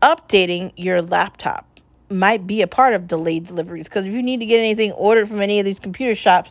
Updating 0.03 0.73
your 0.77 1.03
laptop 1.03 1.74
might 2.11 2.47
be 2.47 2.63
a 2.63 2.67
part 2.67 2.95
of 2.95 3.09
delayed 3.09 3.47
deliveries 3.47 3.85
because 3.85 4.05
if 4.05 4.13
you 4.13 4.23
need 4.23 4.41
to 4.41 4.47
get 4.47 4.59
anything 4.59 4.93
ordered 4.93 5.29
from 5.29 5.41
any 5.41 5.59
of 5.59 5.65
these 5.65 5.79
computer 5.79 6.15
shops, 6.15 6.51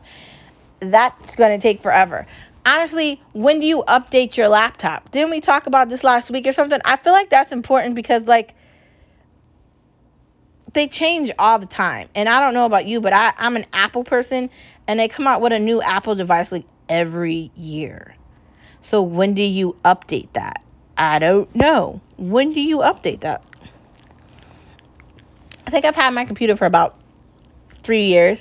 that's 0.79 1.35
going 1.35 1.57
to 1.57 1.61
take 1.61 1.81
forever. 1.81 2.25
Honestly, 2.65 3.21
when 3.33 3.59
do 3.59 3.65
you 3.65 3.83
update 3.87 4.37
your 4.37 4.47
laptop? 4.47 5.11
Didn't 5.11 5.31
we 5.31 5.41
talk 5.41 5.67
about 5.67 5.89
this 5.89 6.03
last 6.03 6.29
week 6.29 6.47
or 6.47 6.53
something? 6.53 6.79
I 6.85 6.97
feel 6.97 7.13
like 7.13 7.29
that's 7.29 7.51
important 7.51 7.95
because, 7.95 8.23
like, 8.23 8.53
they 10.73 10.87
change 10.87 11.31
all 11.37 11.59
the 11.59 11.65
time. 11.65 12.09
And 12.15 12.29
I 12.29 12.39
don't 12.39 12.53
know 12.53 12.65
about 12.65 12.85
you, 12.85 13.01
but 13.01 13.13
I, 13.13 13.33
I'm 13.37 13.55
an 13.55 13.65
Apple 13.73 14.03
person, 14.03 14.49
and 14.87 14.99
they 14.99 15.07
come 15.07 15.27
out 15.27 15.41
with 15.41 15.51
a 15.51 15.59
new 15.59 15.81
Apple 15.81 16.15
device 16.15 16.51
like 16.51 16.65
every 16.87 17.51
year. 17.55 18.15
So 18.81 19.01
when 19.01 19.33
do 19.33 19.41
you 19.41 19.75
update 19.85 20.31
that? 20.33 20.63
I 20.97 21.19
don't 21.19 21.53
know. 21.55 22.01
When 22.17 22.53
do 22.53 22.61
you 22.61 22.77
update 22.79 23.21
that? 23.21 23.43
I 25.73 25.75
think 25.75 25.86
I've 25.86 25.95
had 25.95 26.13
my 26.13 26.23
computer 26.23 26.55
for 26.55 26.67
about 26.67 26.99
three 27.81 28.05
years. 28.05 28.38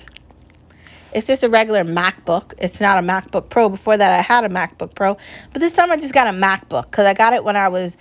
It's 1.14 1.26
just 1.26 1.42
a 1.42 1.48
regular 1.48 1.82
MacBook. 1.82 2.52
It's 2.58 2.78
not 2.78 2.98
a 2.98 3.00
MacBook 3.00 3.48
Pro. 3.48 3.70
Before 3.70 3.96
that, 3.96 4.12
I 4.12 4.20
had 4.20 4.44
a 4.44 4.50
MacBook 4.50 4.94
Pro, 4.94 5.16
but 5.50 5.60
this 5.60 5.72
time 5.72 5.90
I 5.90 5.96
just 5.96 6.12
got 6.12 6.26
a 6.26 6.30
MacBook 6.30 6.90
because 6.90 7.06
I 7.06 7.14
got 7.14 7.32
it 7.32 7.42
when 7.42 7.56
I 7.56 7.68
was 7.68 7.96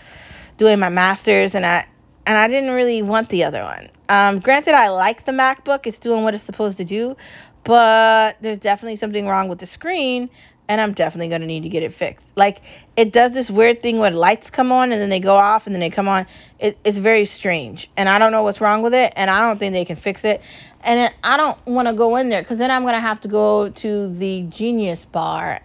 doing 0.57 0.79
my 0.79 0.89
master's, 0.89 1.55
and 1.55 1.65
I 1.65 1.85
and 2.25 2.37
I 2.37 2.49
didn't 2.49 2.71
really 2.71 3.01
want 3.03 3.29
the 3.29 3.45
other 3.45 3.63
one. 3.63 3.89
Um, 4.09 4.41
granted, 4.41 4.73
I 4.73 4.89
like 4.89 5.23
the 5.23 5.31
MacBook. 5.31 5.87
It's 5.87 5.97
doing 5.97 6.23
what 6.23 6.35
it's 6.35 6.43
supposed 6.43 6.75
to 6.75 6.83
do, 6.83 7.15
but 7.63 8.35
there's 8.41 8.59
definitely 8.59 8.97
something 8.97 9.27
wrong 9.27 9.47
with 9.47 9.59
the 9.59 9.67
screen 9.67 10.29
and 10.71 10.79
I'm 10.79 10.93
definitely 10.93 11.27
going 11.27 11.41
to 11.41 11.47
need 11.47 11.63
to 11.63 11.69
get 11.69 11.83
it 11.83 11.93
fixed. 11.93 12.25
Like 12.37 12.61
it 12.95 13.11
does 13.11 13.33
this 13.33 13.51
weird 13.51 13.81
thing 13.81 13.99
where 13.99 14.09
lights 14.09 14.49
come 14.49 14.71
on 14.71 14.93
and 14.93 15.01
then 15.01 15.09
they 15.09 15.19
go 15.19 15.35
off 15.35 15.65
and 15.65 15.75
then 15.75 15.81
they 15.81 15.89
come 15.89 16.07
on. 16.07 16.25
It, 16.59 16.77
it's 16.85 16.97
very 16.97 17.25
strange, 17.25 17.91
and 17.97 18.07
I 18.07 18.17
don't 18.17 18.31
know 18.31 18.41
what's 18.43 18.61
wrong 18.61 18.81
with 18.81 18.93
it, 18.93 19.11
and 19.17 19.29
I 19.29 19.45
don't 19.45 19.59
think 19.59 19.73
they 19.73 19.83
can 19.83 19.97
fix 19.97 20.23
it. 20.23 20.39
And 20.79 21.13
I 21.25 21.35
don't 21.35 21.57
want 21.65 21.89
to 21.89 21.93
go 21.93 22.15
in 22.15 22.29
there 22.29 22.41
because 22.41 22.57
then 22.57 22.71
I'm 22.71 22.83
going 22.83 22.93
to 22.93 23.01
have 23.01 23.19
to 23.21 23.27
go 23.27 23.67
to 23.67 24.15
the 24.17 24.43
Genius 24.43 25.03
Bar, 25.11 25.59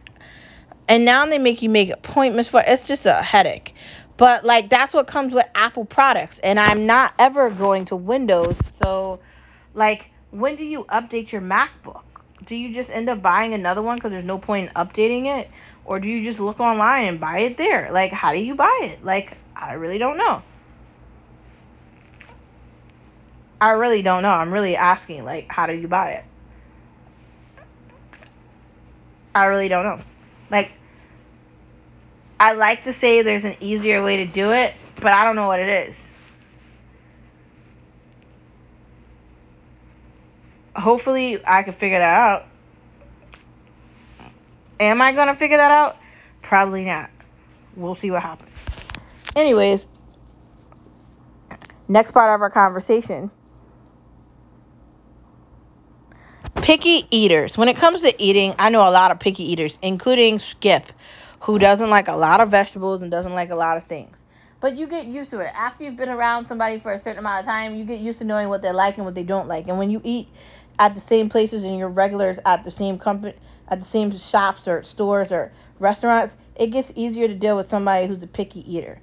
and 0.89 1.05
now 1.05 1.25
they 1.25 1.39
make 1.39 1.63
you 1.63 1.69
make 1.69 1.91
appointments 1.91 2.51
for. 2.51 2.65
It's 2.67 2.83
just 2.83 3.07
a 3.07 3.23
headache. 3.23 3.75
But 4.17 4.45
like 4.45 4.71
that's 4.71 4.93
what 4.93 5.07
comes 5.07 5.33
with 5.33 5.47
Apple 5.55 5.85
products, 5.85 6.41
and 6.43 6.59
I'm 6.59 6.85
not 6.85 7.15
ever 7.21 7.49
going 7.49 7.85
to 7.87 7.97
Windows, 7.97 8.57
so 8.83 9.21
like 9.73 10.07
when 10.33 10.57
do 10.57 10.65
you 10.65 10.83
update 10.85 11.31
your 11.31 11.43
MacBook? 11.43 12.03
Do 12.47 12.55
you 12.55 12.73
just 12.73 12.91
end 12.91 13.09
up 13.09 13.21
buying 13.21 13.55
another 13.55 13.83
one 13.83 13.97
because 13.97 14.13
there's 14.13 14.25
no 14.25 14.39
point 14.39 14.71
in 14.71 14.75
updating 14.75 15.41
it? 15.41 15.51
Or 15.85 16.01
do 16.01 16.09
you 16.09 16.29
just 16.29 16.41
look 16.41 16.61
online 16.61 17.07
and 17.07 17.21
buy 17.21 17.41
it 17.41 17.57
there? 17.57 17.91
Like, 17.93 18.13
how 18.13 18.33
do 18.33 18.39
you 18.39 18.55
buy 18.55 18.81
it? 18.83 19.05
Like, 19.05 19.37
I 19.55 19.75
really 19.75 19.99
don't 19.99 20.17
know. 20.17 20.43
I 23.61 23.71
really 23.71 24.03
don't 24.03 24.23
know. 24.23 24.31
I'm 24.31 24.53
really 24.53 24.77
asking, 24.77 25.25
like, 25.25 25.47
how 25.49 25.67
do 25.67 25.75
you 25.75 25.89
buy 25.89 26.13
it? 26.13 26.25
I 29.35 29.47
really 29.47 29.69
don't 29.69 29.85
know. 29.85 30.01
Like, 30.51 30.73
I 32.39 32.53
like 32.53 32.85
to 32.85 32.93
say 32.93 33.23
there's 33.23 33.45
an 33.45 33.57
easier 33.61 34.03
way 34.03 34.19
to 34.19 34.27
do 34.27 34.53
it, 34.53 34.75
but 34.97 35.13
I 35.13 35.25
don't 35.25 35.37
know 35.37 35.47
what 35.47 35.61
it 35.61 35.89
is. 35.89 35.97
Hopefully 40.77 41.43
I 41.45 41.63
can 41.63 41.75
figure 41.75 41.99
that 41.99 42.15
out. 42.15 42.47
Am 44.79 45.01
I 45.01 45.13
going 45.13 45.29
to 45.29 45.35
figure 45.35 45.57
that 45.57 45.73
out? 45.73 45.97
Probably 46.43 46.85
not. 46.85 47.11
We'll 47.77 47.97
see 47.97 48.11
what 48.11 48.23
happens. 48.23 48.51
Anyways, 49.35 49.87
next 51.89 52.13
part 52.13 52.35
of 52.35 52.41
our 52.41 52.51
conversation. 52.51 53.31
Picky 56.57 57.07
eaters. 57.11 57.57
When 57.57 57.69
it 57.69 57.77
comes 57.77 58.01
to 58.03 58.23
eating, 58.23 58.55
I 58.59 58.71
know 58.71 58.87
a 58.87 58.91
lot 58.91 59.11
of 59.11 59.21
picky 59.21 59.45
eaters, 59.45 59.79
including 59.83 60.39
Skip, 60.39 60.87
who 61.41 61.59
doesn't 61.59 61.91
like 61.91 62.09
a 62.09 62.17
lot 62.17 62.41
of 62.41 62.51
vegetables 62.51 63.03
and 63.03 63.11
doesn't 63.11 63.35
like 63.35 63.51
a 63.51 63.55
lot 63.55 63.77
of 63.77 63.87
things. 63.87 64.17
But 64.61 64.77
you 64.77 64.87
get 64.87 65.07
used 65.07 65.31
to 65.31 65.41
it. 65.41 65.53
After 65.55 65.85
you've 65.85 65.97
been 65.97 66.09
around 66.09 66.49
somebody 66.49 66.81
for 66.81 66.93
a 66.93 66.99
certain 66.99 67.19
amount 67.19 67.41
of 67.41 67.47
time, 67.47 67.77
you 67.77 67.85
get 67.85 68.01
used 68.01 68.19
to 68.21 68.25
knowing 68.25 68.49
what 68.49 68.63
they 68.63 68.73
like 68.73 68.97
and 68.97 69.05
what 69.05 69.15
they 69.15 69.23
don't 69.23 69.49
like. 69.49 69.69
And 69.69 69.79
when 69.79 69.91
you 69.91 70.01
eat 70.03 70.29
at 70.79 70.95
the 70.95 71.01
same 71.01 71.29
places 71.29 71.65
and 71.65 71.79
your 71.79 71.89
regulars 71.89 72.39
at 72.45 72.65
the 72.65 72.71
same 72.71 72.99
company 72.99 73.35
at 73.69 73.81
the 73.81 73.87
same 73.87 74.17
shops 74.17 74.69
or 74.69 74.83
stores 74.85 75.33
or 75.33 75.51
restaurants, 75.81 76.37
it 76.55 76.69
gets 76.69 76.93
easier 76.95 77.27
to 77.27 77.35
deal 77.35 77.57
with 77.57 77.69
somebody 77.69 78.07
who's 78.07 78.23
a 78.23 78.27
picky 78.27 78.61
eater. 78.73 79.01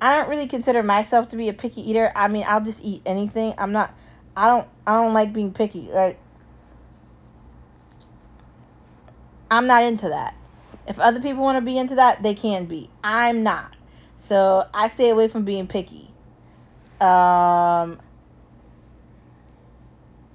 I 0.00 0.16
don't 0.16 0.28
really 0.28 0.46
consider 0.46 0.82
myself 0.82 1.28
to 1.30 1.36
be 1.36 1.48
a 1.48 1.52
picky 1.52 1.88
eater. 1.90 2.12
I 2.14 2.28
mean, 2.28 2.44
I'll 2.46 2.64
just 2.64 2.80
eat 2.82 3.02
anything. 3.04 3.54
I'm 3.58 3.72
not 3.72 3.94
I 4.36 4.48
don't 4.48 4.68
I 4.86 5.02
don't 5.02 5.14
like 5.14 5.32
being 5.32 5.52
picky. 5.52 5.88
Like 5.92 6.18
I'm 9.50 9.66
not 9.66 9.84
into 9.84 10.08
that. 10.08 10.34
If 10.86 10.98
other 10.98 11.20
people 11.20 11.42
want 11.42 11.56
to 11.56 11.62
be 11.62 11.78
into 11.78 11.96
that, 11.96 12.22
they 12.22 12.34
can 12.34 12.66
be. 12.66 12.90
I'm 13.02 13.42
not. 13.42 13.74
So 14.16 14.66
I 14.72 14.88
stay 14.88 15.10
away 15.10 15.28
from 15.28 15.44
being 15.44 15.66
picky. 15.66 16.10
Um, 17.00 17.98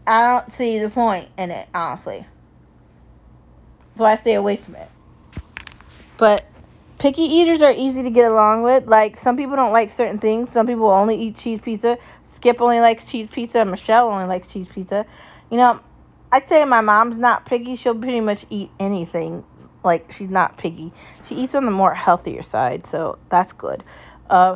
I 0.08 0.28
don't 0.28 0.52
see 0.52 0.80
the 0.80 0.90
point 0.90 1.30
in 1.38 1.52
it, 1.52 1.68
honestly. 1.74 2.26
So 3.98 4.06
I 4.06 4.16
stay 4.16 4.34
away 4.34 4.58
from 4.58 4.76
it. 4.76 4.90
But 6.18 6.46
picky 6.98 7.24
eaters 7.24 7.62
are 7.62 7.74
easy 7.74 8.04
to 8.04 8.10
get 8.10 8.32
along 8.32 8.64
with. 8.64 8.88
Like 8.88 9.18
some 9.18 9.38
people 9.38 9.56
don't 9.56 9.74
like 9.74 9.92
certain 9.92 10.18
things. 10.18 10.50
Some 10.52 10.68
people 10.68 10.90
only 10.90 11.16
eat 11.16 11.38
cheese 11.38 11.60
pizza. 11.62 11.98
Skip 12.36 12.62
only 12.62 12.80
likes 12.80 13.04
cheese 13.06 13.28
pizza. 13.32 13.66
Michelle 13.66 14.10
only 14.10 14.26
likes 14.26 14.48
cheese 14.48 14.68
pizza. 14.74 15.06
You 15.50 15.58
know, 15.58 15.80
I'd 16.32 16.48
say 16.48 16.64
my 16.66 16.82
mom's 16.82 17.18
not 17.18 17.46
picky. 17.46 17.76
She'll 17.76 17.96
pretty 17.96 18.22
much 18.22 18.46
eat 18.50 18.70
anything. 18.80 19.44
Like 19.84 20.12
she's 20.14 20.30
not 20.30 20.58
picky. 20.58 20.94
She 21.28 21.36
eats 21.36 21.56
on 21.56 21.66
the 21.66 21.72
more 21.72 21.94
healthier 21.94 22.44
side, 22.44 22.86
so 22.88 23.18
that's 23.30 23.54
good. 23.54 23.84
Uh, 24.30 24.56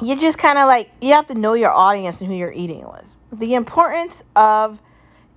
you 0.00 0.16
just 0.16 0.38
kind 0.38 0.58
of 0.58 0.66
like 0.66 0.90
you 1.00 1.14
have 1.14 1.26
to 1.26 1.34
know 1.34 1.54
your 1.54 1.72
audience 1.72 2.20
and 2.20 2.28
who 2.28 2.34
you're 2.34 2.52
eating 2.52 2.84
with. 2.84 3.04
The 3.32 3.54
importance 3.54 4.14
of 4.36 4.78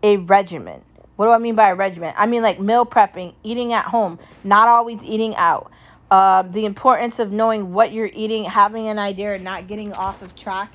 a 0.04 0.17
regimen. 0.17 0.82
What 1.15 1.25
do 1.25 1.32
I 1.32 1.38
mean 1.38 1.56
by 1.56 1.69
a 1.69 1.75
regimen? 1.75 2.13
I 2.17 2.25
mean 2.25 2.41
like 2.41 2.60
meal 2.60 2.86
prepping, 2.86 3.34
eating 3.43 3.73
at 3.73 3.86
home, 3.86 4.17
not 4.43 4.67
always 4.67 5.04
eating 5.04 5.36
out. 5.36 5.71
Uh, 6.10 6.41
the 6.41 6.65
importance 6.65 7.19
of 7.19 7.32
knowing 7.32 7.73
what 7.73 7.93
you're 7.93 8.10
eating, 8.13 8.43
having 8.43 8.88
an 8.88 8.99
idea, 8.99 9.34
and 9.34 9.43
not 9.43 9.67
getting 9.67 9.93
off 9.93 10.21
of 10.21 10.36
track, 10.36 10.73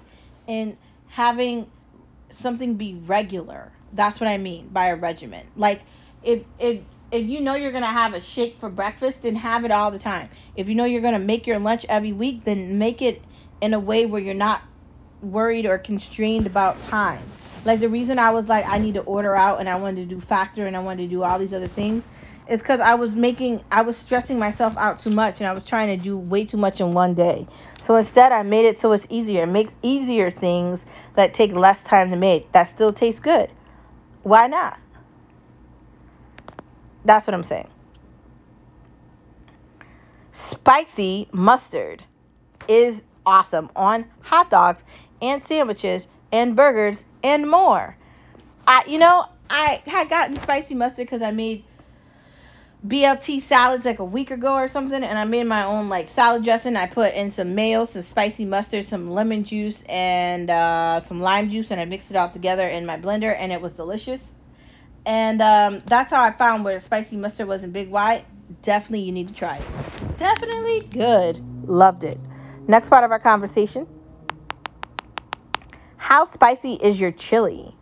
and 0.49 0.77
having 1.09 1.71
something 2.31 2.75
be 2.75 2.95
regular. 2.95 3.73
That's 3.93 4.21
what 4.21 4.29
I 4.29 4.39
mean 4.39 4.69
by 4.69 4.87
a 4.89 4.97
regimen. 4.97 5.47
Like 5.57 5.83
if 6.23 6.43
if 6.59 6.83
if 7.11 7.27
you 7.27 7.41
know 7.41 7.55
you're 7.55 7.73
gonna 7.73 7.87
have 7.87 8.15
a 8.15 8.21
shake 8.21 8.59
for 8.61 8.69
breakfast, 8.69 9.23
then 9.23 9.37
have 9.37 9.65
it 9.65 9.71
all 9.71 9.91
the 9.91 9.99
time. 9.99 10.29
If 10.55 10.69
you 10.69 10.75
know 10.75 10.85
you're 10.85 11.03
gonna 11.03 11.19
make 11.19 11.47
your 11.47 11.59
lunch 11.59 11.87
every 11.89 12.13
week, 12.13 12.45
then 12.45 12.79
make 12.79 13.03
it 13.03 13.23
in 13.61 13.75
a 13.75 13.81
way 13.81 14.07
where 14.07 14.21
you're 14.21 14.35
not 14.35 14.63
worried 15.33 15.67
or 15.67 15.79
constrained 15.79 16.47
about 16.47 16.83
time. 16.83 17.33
Like 17.65 17.81
the 17.81 17.89
reason 17.89 18.19
I 18.19 18.31
was 18.31 18.49
like 18.49 18.65
I 18.67 18.79
need 18.79 18.95
to 18.95 19.01
order 19.01 19.35
out 19.35 19.59
and 19.59 19.69
I 19.69 19.75
wanted 19.75 20.09
to 20.09 20.15
do 20.15 20.21
factor 20.21 20.67
and 20.67 20.77
I 20.77 20.81
wanted 20.81 21.03
to 21.03 21.09
do 21.09 21.23
all 21.25 21.39
these 21.39 21.53
other 21.53 21.69
things 21.69 22.05
is 22.49 22.61
because 22.61 22.79
I 22.79 22.95
was 22.95 23.13
making 23.13 23.65
I 23.73 23.83
was 23.83 23.97
stressing 23.97 24.39
myself 24.39 24.75
out 24.77 25.01
too 25.01 25.11
much 25.11 25.41
and 25.41 25.49
I 25.49 25.53
was 25.53 25.65
trying 25.65 25.97
to 25.97 26.03
do 26.03 26.17
way 26.17 26.45
too 26.45 26.59
much 26.59 26.81
in 26.81 26.95
one 26.95 27.15
day. 27.15 27.47
So 27.83 27.97
instead 27.97 28.31
I 28.31 28.43
made 28.45 28.67
it 28.67 28.81
so 28.81 28.93
it's 28.93 29.07
easier. 29.11 29.47
Make 29.47 29.71
easier 29.83 30.31
things 30.31 30.85
that 31.17 31.35
take 31.35 31.53
less 31.53 31.83
time 31.83 32.11
to 32.11 32.17
make 32.17 32.53
that 32.53 32.71
still 32.71 32.93
taste 32.93 33.23
good. 33.23 33.51
Why 34.23 34.47
not? 34.47 34.79
That's 37.05 37.27
what 37.27 37.35
I'm 37.35 37.45
saying. 37.45 37.69
Spicy 40.33 41.29
mustard 41.33 42.05
is 42.69 43.01
awesome 43.25 43.71
on 43.75 44.05
hot 44.21 44.51
dogs 44.51 44.83
and 45.21 45.43
sandwiches 45.45 46.07
and 46.33 46.57
burgers 46.57 47.05
and 47.23 47.51
more. 47.51 47.97
I, 48.67 48.85
you 48.87 48.99
know, 48.99 49.27
I 49.49 49.83
had 49.87 50.09
gotten 50.09 50.39
spicy 50.41 50.75
mustard 50.75 51.07
because 51.07 51.23
I 51.23 51.31
made 51.31 51.65
BLT 52.87 53.43
salads 53.43 53.85
like 53.85 53.99
a 53.99 54.05
week 54.05 54.31
ago 54.31 54.55
or 54.55 54.69
something, 54.69 55.03
and 55.03 55.19
I 55.19 55.25
made 55.25 55.45
my 55.45 55.65
own 55.65 55.89
like 55.89 56.09
salad 56.11 56.45
dressing. 56.45 56.77
I 56.77 56.87
put 56.87 57.15
in 57.15 57.31
some 57.31 57.55
mayo, 57.55 57.85
some 57.85 58.03
spicy 58.03 58.45
mustard, 58.45 58.85
some 58.85 59.11
lemon 59.11 59.45
juice, 59.45 59.83
and 59.89 60.51
uh, 60.51 61.01
some 61.01 61.21
lime 61.21 61.51
juice, 61.51 61.71
and 61.71 61.81
I 61.81 61.85
mixed 61.85 62.11
it 62.11 62.17
all 62.17 62.31
together 62.31 62.67
in 62.69 62.87
my 62.87 62.99
blender, 62.99 63.35
and 63.37 63.53
it 63.53 63.61
was 63.61 63.73
delicious. 63.73 64.21
And 65.05 65.41
um, 65.41 65.83
that's 65.87 66.13
how 66.13 66.23
I 66.23 66.33
found 66.33 66.65
where 66.65 66.75
the 66.75 66.81
spicy 66.81 67.17
mustard 67.17 67.47
was 67.47 67.63
in 67.63 67.71
Big 67.71 67.89
Y. 67.89 68.25
Definitely, 68.63 69.03
you 69.03 69.13
need 69.13 69.29
to 69.29 69.35
try 69.35 69.57
it. 69.57 70.19
Definitely 70.19 70.89
good. 70.91 71.41
Loved 71.69 72.05
it. 72.05 72.19
Next 72.69 72.89
part 72.89 73.05
of 73.05 73.13
our 73.13 73.21
conversation 73.21 73.87
How 76.09 76.25
spicy 76.25 76.75
is 76.75 77.01
your 77.01 77.11
chili? 77.11 77.75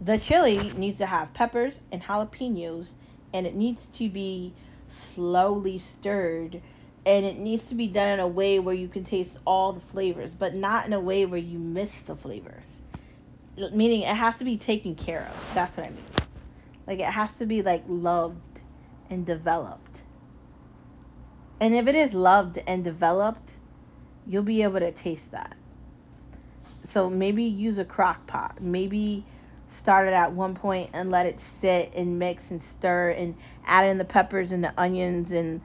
The 0.00 0.18
chili 0.18 0.72
needs 0.76 0.98
to 0.98 1.06
have 1.06 1.32
peppers 1.32 1.74
and 1.92 2.02
jalapenos, 2.02 2.88
and 3.32 3.46
it 3.46 3.54
needs 3.54 3.86
to 3.92 4.08
be 4.08 4.52
slowly 4.88 5.78
stirred. 5.78 6.60
And 7.06 7.24
it 7.24 7.38
needs 7.38 7.66
to 7.66 7.76
be 7.76 7.86
done 7.86 8.08
in 8.08 8.18
a 8.18 8.26
way 8.26 8.58
where 8.58 8.74
you 8.74 8.88
can 8.88 9.04
taste 9.04 9.36
all 9.46 9.72
the 9.72 9.80
flavors, 9.80 10.34
but 10.34 10.52
not 10.52 10.84
in 10.84 10.92
a 10.92 10.98
way 10.98 11.26
where 11.26 11.38
you 11.38 11.60
miss 11.60 11.92
the 12.06 12.16
flavors. 12.16 12.66
Meaning, 13.56 14.00
it 14.00 14.16
has 14.16 14.36
to 14.38 14.44
be 14.44 14.56
taken 14.56 14.96
care 14.96 15.30
of. 15.32 15.54
That's 15.54 15.76
what 15.76 15.86
I 15.86 15.90
mean. 15.90 16.04
Like, 16.88 16.98
it 16.98 17.04
has 17.04 17.36
to 17.36 17.46
be, 17.46 17.62
like, 17.62 17.84
loved 17.86 18.58
and 19.08 19.24
developed. 19.24 20.02
And 21.60 21.72
if 21.76 21.86
it 21.86 21.94
is 21.94 22.12
loved 22.12 22.58
and 22.66 22.82
developed, 22.82 23.52
you'll 24.26 24.42
be 24.42 24.64
able 24.64 24.80
to 24.80 24.90
taste 24.90 25.30
that. 25.30 25.56
So 26.92 27.08
maybe 27.08 27.44
use 27.44 27.78
a 27.78 27.84
crock 27.84 28.26
pot. 28.26 28.60
Maybe 28.60 29.24
start 29.68 30.06
it 30.08 30.12
at 30.12 30.32
one 30.32 30.54
point 30.54 30.90
and 30.92 31.10
let 31.10 31.24
it 31.24 31.40
sit 31.60 31.92
and 31.94 32.18
mix 32.18 32.50
and 32.50 32.60
stir 32.60 33.10
and 33.10 33.34
add 33.64 33.86
in 33.86 33.96
the 33.96 34.04
peppers 34.04 34.52
and 34.52 34.62
the 34.62 34.74
onions 34.76 35.30
and 35.30 35.62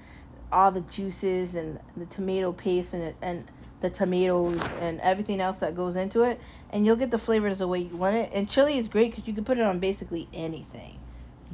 all 0.52 0.72
the 0.72 0.82
juices 0.82 1.54
and 1.54 1.80
the 1.98 2.06
tomato 2.06 2.54
paste 2.54 2.94
and 2.94 3.13
and 3.22 3.44
the 3.82 3.90
tomatoes 3.90 4.60
and 4.82 5.00
everything 5.02 5.42
else 5.42 5.58
that 5.60 5.76
goes 5.76 5.96
into 5.98 6.24
it. 6.24 6.40
And 6.70 6.86
you'll 6.86 6.96
get 6.96 7.12
the 7.12 7.20
flavors 7.20 7.58
the 7.58 7.68
way 7.68 7.80
you 7.80 7.96
want 7.98 8.16
it. 8.16 8.32
And 8.34 8.50
chili 8.50 8.78
is 8.78 8.88
great 8.88 9.12
because 9.12 9.28
you 9.28 9.34
can 9.34 9.44
put 9.44 9.58
it 9.58 9.63
on 9.63 9.80
basically 9.80 10.30
anything. 10.34 10.98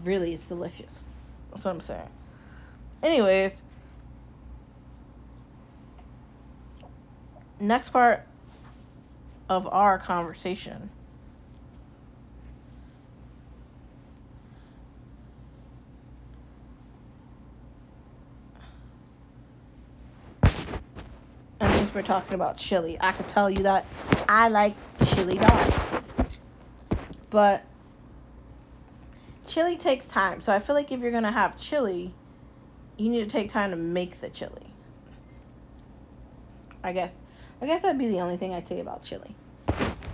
Really 0.03 0.33
it's 0.33 0.45
delicious. 0.45 1.01
That's 1.51 1.65
what 1.65 1.71
i'm 1.71 1.81
saying. 1.81 2.09
Anyways 3.01 3.53
next 7.59 7.89
part 7.89 8.25
of 9.49 9.67
our 9.67 9.99
conversation 9.99 10.89
And 21.63 21.79
since 21.79 21.93
we're 21.93 22.01
talking 22.01 22.33
about 22.33 22.57
chili. 22.57 22.97
I 22.99 23.13
could 23.13 23.29
tell 23.29 23.49
you 23.49 23.63
that 23.63 23.85
I 24.27 24.49
like 24.49 24.75
chili 25.05 25.35
dogs. 25.35 25.75
But 27.29 27.63
chili 29.47 29.77
takes 29.77 30.05
time. 30.07 30.41
So 30.41 30.51
I 30.51 30.59
feel 30.59 30.75
like 30.75 30.91
if 30.91 30.99
you're 30.99 31.11
going 31.11 31.23
to 31.23 31.31
have 31.31 31.57
chili, 31.57 32.13
you 32.97 33.09
need 33.09 33.23
to 33.23 33.29
take 33.29 33.49
time 33.49 33.69
to 33.69 33.77
make 33.77 34.19
the 34.19 34.27
chili. 34.27 34.65
I 36.83 36.91
guess 36.91 37.11
I 37.63 37.65
guess 37.65 37.81
that'd 37.81 37.97
be 37.97 38.09
the 38.09 38.19
only 38.19 38.37
thing 38.37 38.53
I'd 38.53 38.67
say 38.67 38.81
about 38.81 39.03
chili. 39.03 39.35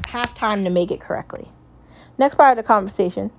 Have 0.05 0.33
time 0.35 0.63
to 0.63 0.69
make 0.69 0.91
it 0.91 1.01
correctly. 1.01 1.47
Next 2.17 2.35
part 2.35 2.57
of 2.57 2.63
the 2.63 2.67
conversation. 2.67 3.31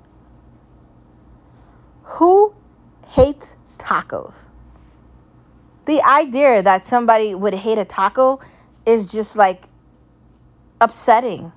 Who 2.03 2.53
hates 3.07 3.57
tacos? 3.79 4.51
the 5.91 6.03
idea 6.03 6.63
that 6.63 6.87
somebody 6.87 7.35
would 7.35 7.55
hate 7.55 7.79
a 7.79 7.85
taco 7.85 8.39
is 8.87 9.07
just 9.11 9.35
like 9.35 9.65
upsetting. 10.81 11.53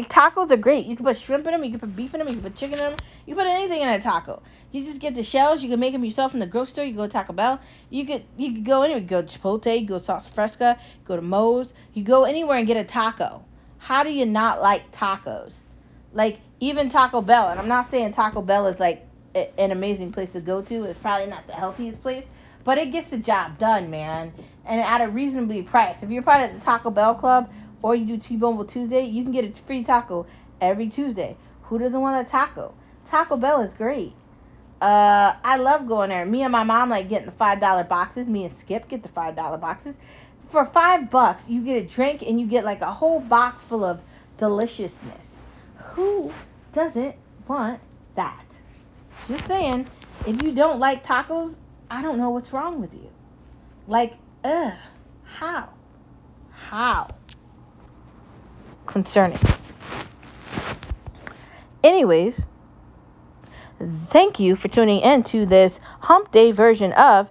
Like 0.00 0.08
tacos 0.08 0.50
are 0.50 0.56
great. 0.56 0.86
You 0.86 0.96
can 0.96 1.04
put 1.04 1.18
shrimp 1.18 1.44
in 1.44 1.52
them, 1.52 1.62
you 1.62 1.72
can 1.72 1.80
put 1.80 1.94
beef 1.94 2.14
in 2.14 2.20
them, 2.20 2.28
you 2.28 2.36
can 2.36 2.42
put 2.42 2.54
chicken 2.54 2.78
in 2.78 2.90
them, 2.92 3.00
you 3.26 3.34
can 3.34 3.44
put 3.44 3.50
anything 3.50 3.82
in 3.82 3.88
a 3.90 4.00
taco. 4.00 4.42
You 4.72 4.82
just 4.82 4.98
get 4.98 5.14
the 5.14 5.22
shells. 5.22 5.62
You 5.62 5.68
can 5.68 5.78
make 5.78 5.92
them 5.92 6.02
yourself 6.02 6.32
in 6.32 6.40
the 6.40 6.46
grocery 6.46 6.72
store. 6.72 6.84
You 6.86 6.94
go 6.94 7.06
to 7.06 7.12
Taco 7.12 7.34
Bell. 7.34 7.60
You 7.90 8.06
could 8.06 8.24
you 8.38 8.54
could 8.54 8.64
go 8.64 8.80
anywhere. 8.80 9.02
You 9.02 9.06
go 9.06 9.20
to 9.20 9.38
Chipotle. 9.38 9.78
You 9.78 9.86
go 9.86 9.98
to 9.98 10.04
Salsa 10.04 10.30
Fresca. 10.30 10.78
Go 11.04 11.16
to 11.16 11.22
Moe's. 11.22 11.74
You 11.92 12.02
go 12.02 12.24
anywhere 12.24 12.56
and 12.56 12.66
get 12.66 12.78
a 12.78 12.84
taco. 12.84 13.44
How 13.76 14.02
do 14.02 14.10
you 14.10 14.24
not 14.24 14.62
like 14.62 14.90
tacos? 14.90 15.56
Like 16.14 16.40
even 16.60 16.88
Taco 16.88 17.20
Bell. 17.20 17.50
And 17.50 17.60
I'm 17.60 17.68
not 17.68 17.90
saying 17.90 18.14
Taco 18.14 18.40
Bell 18.40 18.68
is 18.68 18.80
like 18.80 19.06
an 19.34 19.70
amazing 19.70 20.12
place 20.12 20.30
to 20.30 20.40
go 20.40 20.62
to. 20.62 20.84
It's 20.84 20.98
probably 20.98 21.26
not 21.26 21.46
the 21.46 21.52
healthiest 21.52 22.00
place 22.00 22.24
but 22.64 22.78
it 22.78 22.92
gets 22.92 23.08
the 23.08 23.18
job 23.18 23.58
done, 23.58 23.90
man, 23.90 24.32
and 24.66 24.80
at 24.80 25.00
a 25.00 25.08
reasonably 25.08 25.62
price. 25.62 25.96
If 26.02 26.10
you're 26.10 26.22
part 26.22 26.48
of 26.48 26.58
the 26.58 26.64
Taco 26.64 26.90
Bell 26.90 27.14
Club 27.14 27.50
or 27.82 27.94
you 27.94 28.04
do 28.04 28.18
T-Bone 28.18 28.66
Tuesday, 28.66 29.02
you 29.04 29.22
can 29.22 29.32
get 29.32 29.44
a 29.44 29.52
free 29.62 29.84
taco 29.84 30.26
every 30.60 30.88
Tuesday. 30.88 31.36
Who 31.64 31.78
doesn't 31.78 32.00
want 32.00 32.26
a 32.26 32.30
taco? 32.30 32.74
Taco 33.06 33.36
Bell 33.36 33.60
is 33.62 33.74
great. 33.74 34.12
Uh, 34.80 35.34
I 35.44 35.56
love 35.56 35.86
going 35.86 36.08
there. 36.10 36.24
Me 36.24 36.42
and 36.42 36.52
my 36.52 36.64
mom 36.64 36.90
like 36.90 37.08
getting 37.08 37.26
the 37.26 37.32
five 37.32 37.60
dollar 37.60 37.84
boxes. 37.84 38.26
Me 38.26 38.44
and 38.44 38.58
Skip 38.58 38.88
get 38.88 39.02
the 39.02 39.08
five 39.08 39.36
dollar 39.36 39.58
boxes. 39.58 39.94
For 40.50 40.66
five 40.66 41.10
bucks, 41.10 41.48
you 41.48 41.62
get 41.62 41.84
a 41.84 41.86
drink 41.86 42.22
and 42.22 42.40
you 42.40 42.46
get 42.46 42.64
like 42.64 42.80
a 42.80 42.92
whole 42.92 43.20
box 43.20 43.62
full 43.64 43.84
of 43.84 44.00
deliciousness. 44.38 45.26
Who 45.76 46.32
doesn't 46.72 47.14
want 47.46 47.80
that? 48.14 48.44
Just 49.28 49.46
saying. 49.46 49.86
If 50.26 50.42
you 50.42 50.52
don't 50.52 50.78
like 50.78 51.04
tacos, 51.04 51.54
I 51.90 52.02
don't 52.02 52.18
know 52.18 52.30
what's 52.30 52.52
wrong 52.52 52.80
with 52.80 52.92
you. 52.92 53.10
Like, 53.86 54.14
ugh, 54.44 54.74
how? 55.24 55.70
How? 56.52 57.08
Concerning. 58.90 59.38
Anyways, 61.82 62.44
thank 64.10 64.38
you 64.38 64.56
for 64.56 64.68
tuning 64.68 65.00
in 65.00 65.22
to 65.24 65.46
this 65.46 65.78
hump 66.00 66.30
day 66.32 66.52
version 66.52 66.92
of 66.92 67.28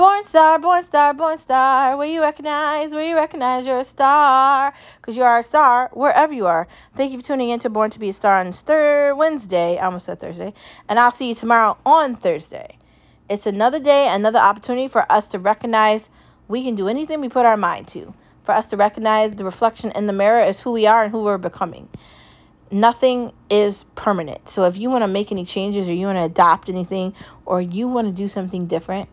Born 0.00 0.26
star, 0.28 0.58
born 0.58 0.82
star, 0.86 1.12
born 1.12 1.36
star, 1.36 1.94
where 1.94 2.06
you 2.06 2.22
recognize, 2.22 2.90
where 2.92 3.06
you 3.06 3.14
recognize 3.14 3.66
you're 3.66 3.80
a 3.80 3.84
star, 3.84 4.72
because 4.96 5.14
you 5.14 5.22
are 5.22 5.40
a 5.40 5.44
star 5.44 5.90
wherever 5.92 6.32
you 6.32 6.46
are. 6.46 6.66
Thank 6.96 7.12
you 7.12 7.20
for 7.20 7.26
tuning 7.26 7.50
in 7.50 7.60
to 7.60 7.68
Born 7.68 7.90
to 7.90 7.98
Be 7.98 8.08
a 8.08 8.12
Star 8.14 8.40
on 8.40 8.50
third 8.50 9.16
Wednesday. 9.16 9.76
I 9.76 9.84
almost 9.84 10.06
said 10.06 10.18
Thursday. 10.18 10.54
And 10.88 10.98
I'll 10.98 11.12
see 11.12 11.28
you 11.28 11.34
tomorrow 11.34 11.76
on 11.84 12.16
Thursday. 12.16 12.78
It's 13.28 13.44
another 13.44 13.78
day, 13.78 14.08
another 14.08 14.38
opportunity 14.38 14.88
for 14.88 15.04
us 15.12 15.28
to 15.28 15.38
recognize 15.38 16.08
we 16.48 16.64
can 16.64 16.76
do 16.76 16.88
anything 16.88 17.20
we 17.20 17.28
put 17.28 17.44
our 17.44 17.58
mind 17.58 17.86
to. 17.88 18.14
For 18.50 18.56
us 18.56 18.66
to 18.66 18.76
recognize 18.76 19.36
the 19.36 19.44
reflection 19.44 19.92
in 19.92 20.08
the 20.08 20.12
mirror 20.12 20.42
is 20.42 20.60
who 20.60 20.72
we 20.72 20.84
are 20.84 21.04
and 21.04 21.12
who 21.12 21.22
we're 21.22 21.38
becoming. 21.38 21.88
Nothing 22.72 23.32
is 23.48 23.84
permanent. 23.94 24.48
So 24.48 24.64
if 24.64 24.76
you 24.76 24.90
want 24.90 25.02
to 25.02 25.06
make 25.06 25.30
any 25.30 25.44
changes 25.44 25.86
or 25.86 25.92
you 25.92 26.06
want 26.06 26.18
to 26.18 26.24
adopt 26.24 26.68
anything 26.68 27.14
or 27.46 27.60
you 27.60 27.86
want 27.86 28.08
to 28.08 28.12
do 28.12 28.26
something 28.26 28.66
different, 28.66 29.08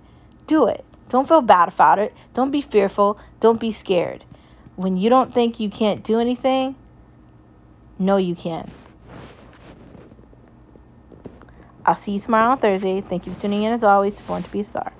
do 0.47 0.65
it. 0.65 0.83
Don't 1.09 1.27
feel 1.27 1.41
bad 1.41 1.69
about 1.69 1.99
it. 1.99 2.15
Don't 2.33 2.49
be 2.49 2.61
fearful. 2.61 3.19
Don't 3.39 3.59
be 3.59 3.71
scared. 3.71 4.25
When 4.75 4.97
you 4.97 5.07
don't 5.11 5.31
think 5.31 5.59
you 5.59 5.69
can't 5.69 6.03
do 6.03 6.19
anything, 6.19 6.75
know 7.99 8.17
you 8.17 8.33
can. 8.33 8.71
I'll 11.85 11.95
see 11.95 12.13
you 12.13 12.19
tomorrow 12.19 12.53
on 12.53 12.57
Thursday. 12.57 13.01
Thank 13.01 13.27
you 13.27 13.35
for 13.35 13.41
tuning 13.41 13.61
in 13.61 13.73
as 13.73 13.83
always. 13.83 14.19
Born 14.21 14.41
to 14.41 14.49
be 14.49 14.61
a 14.61 14.63
star. 14.63 14.93